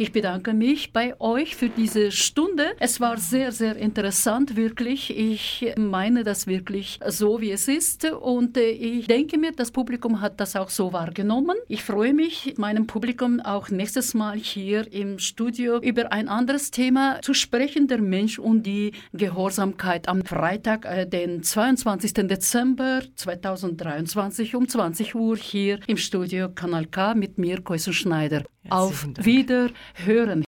[0.00, 2.72] Ich bedanke mich bei euch für diese Stunde.
[2.80, 5.16] Es war sehr, sehr interessant, wirklich.
[5.16, 10.20] Ich meine das wirklich so, wie es ist und äh, ich denke mir, das Publikum
[10.20, 11.56] hat das auch so wahrgenommen.
[11.68, 17.20] Ich freue mich, meinem Publikum auch nächstes Mal hier im Studio über ein anderes Thema
[17.27, 22.28] zu sprechen, der Mensch und die Gehorsamkeit am Freitag, äh, den 22.
[22.28, 28.44] Dezember 2023 um 20 Uhr hier im Studio Kanal K mit mir, Koisen Schneider.
[28.68, 29.24] Auf Dank.
[29.24, 30.44] Wiederhören.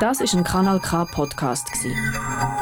[0.00, 1.68] Das ist ein Kanal K Podcast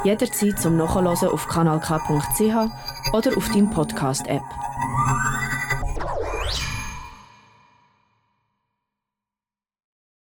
[0.05, 4.43] Jederzeit zum Nachhören auf kanalk.ch oder auf deinem Podcast App.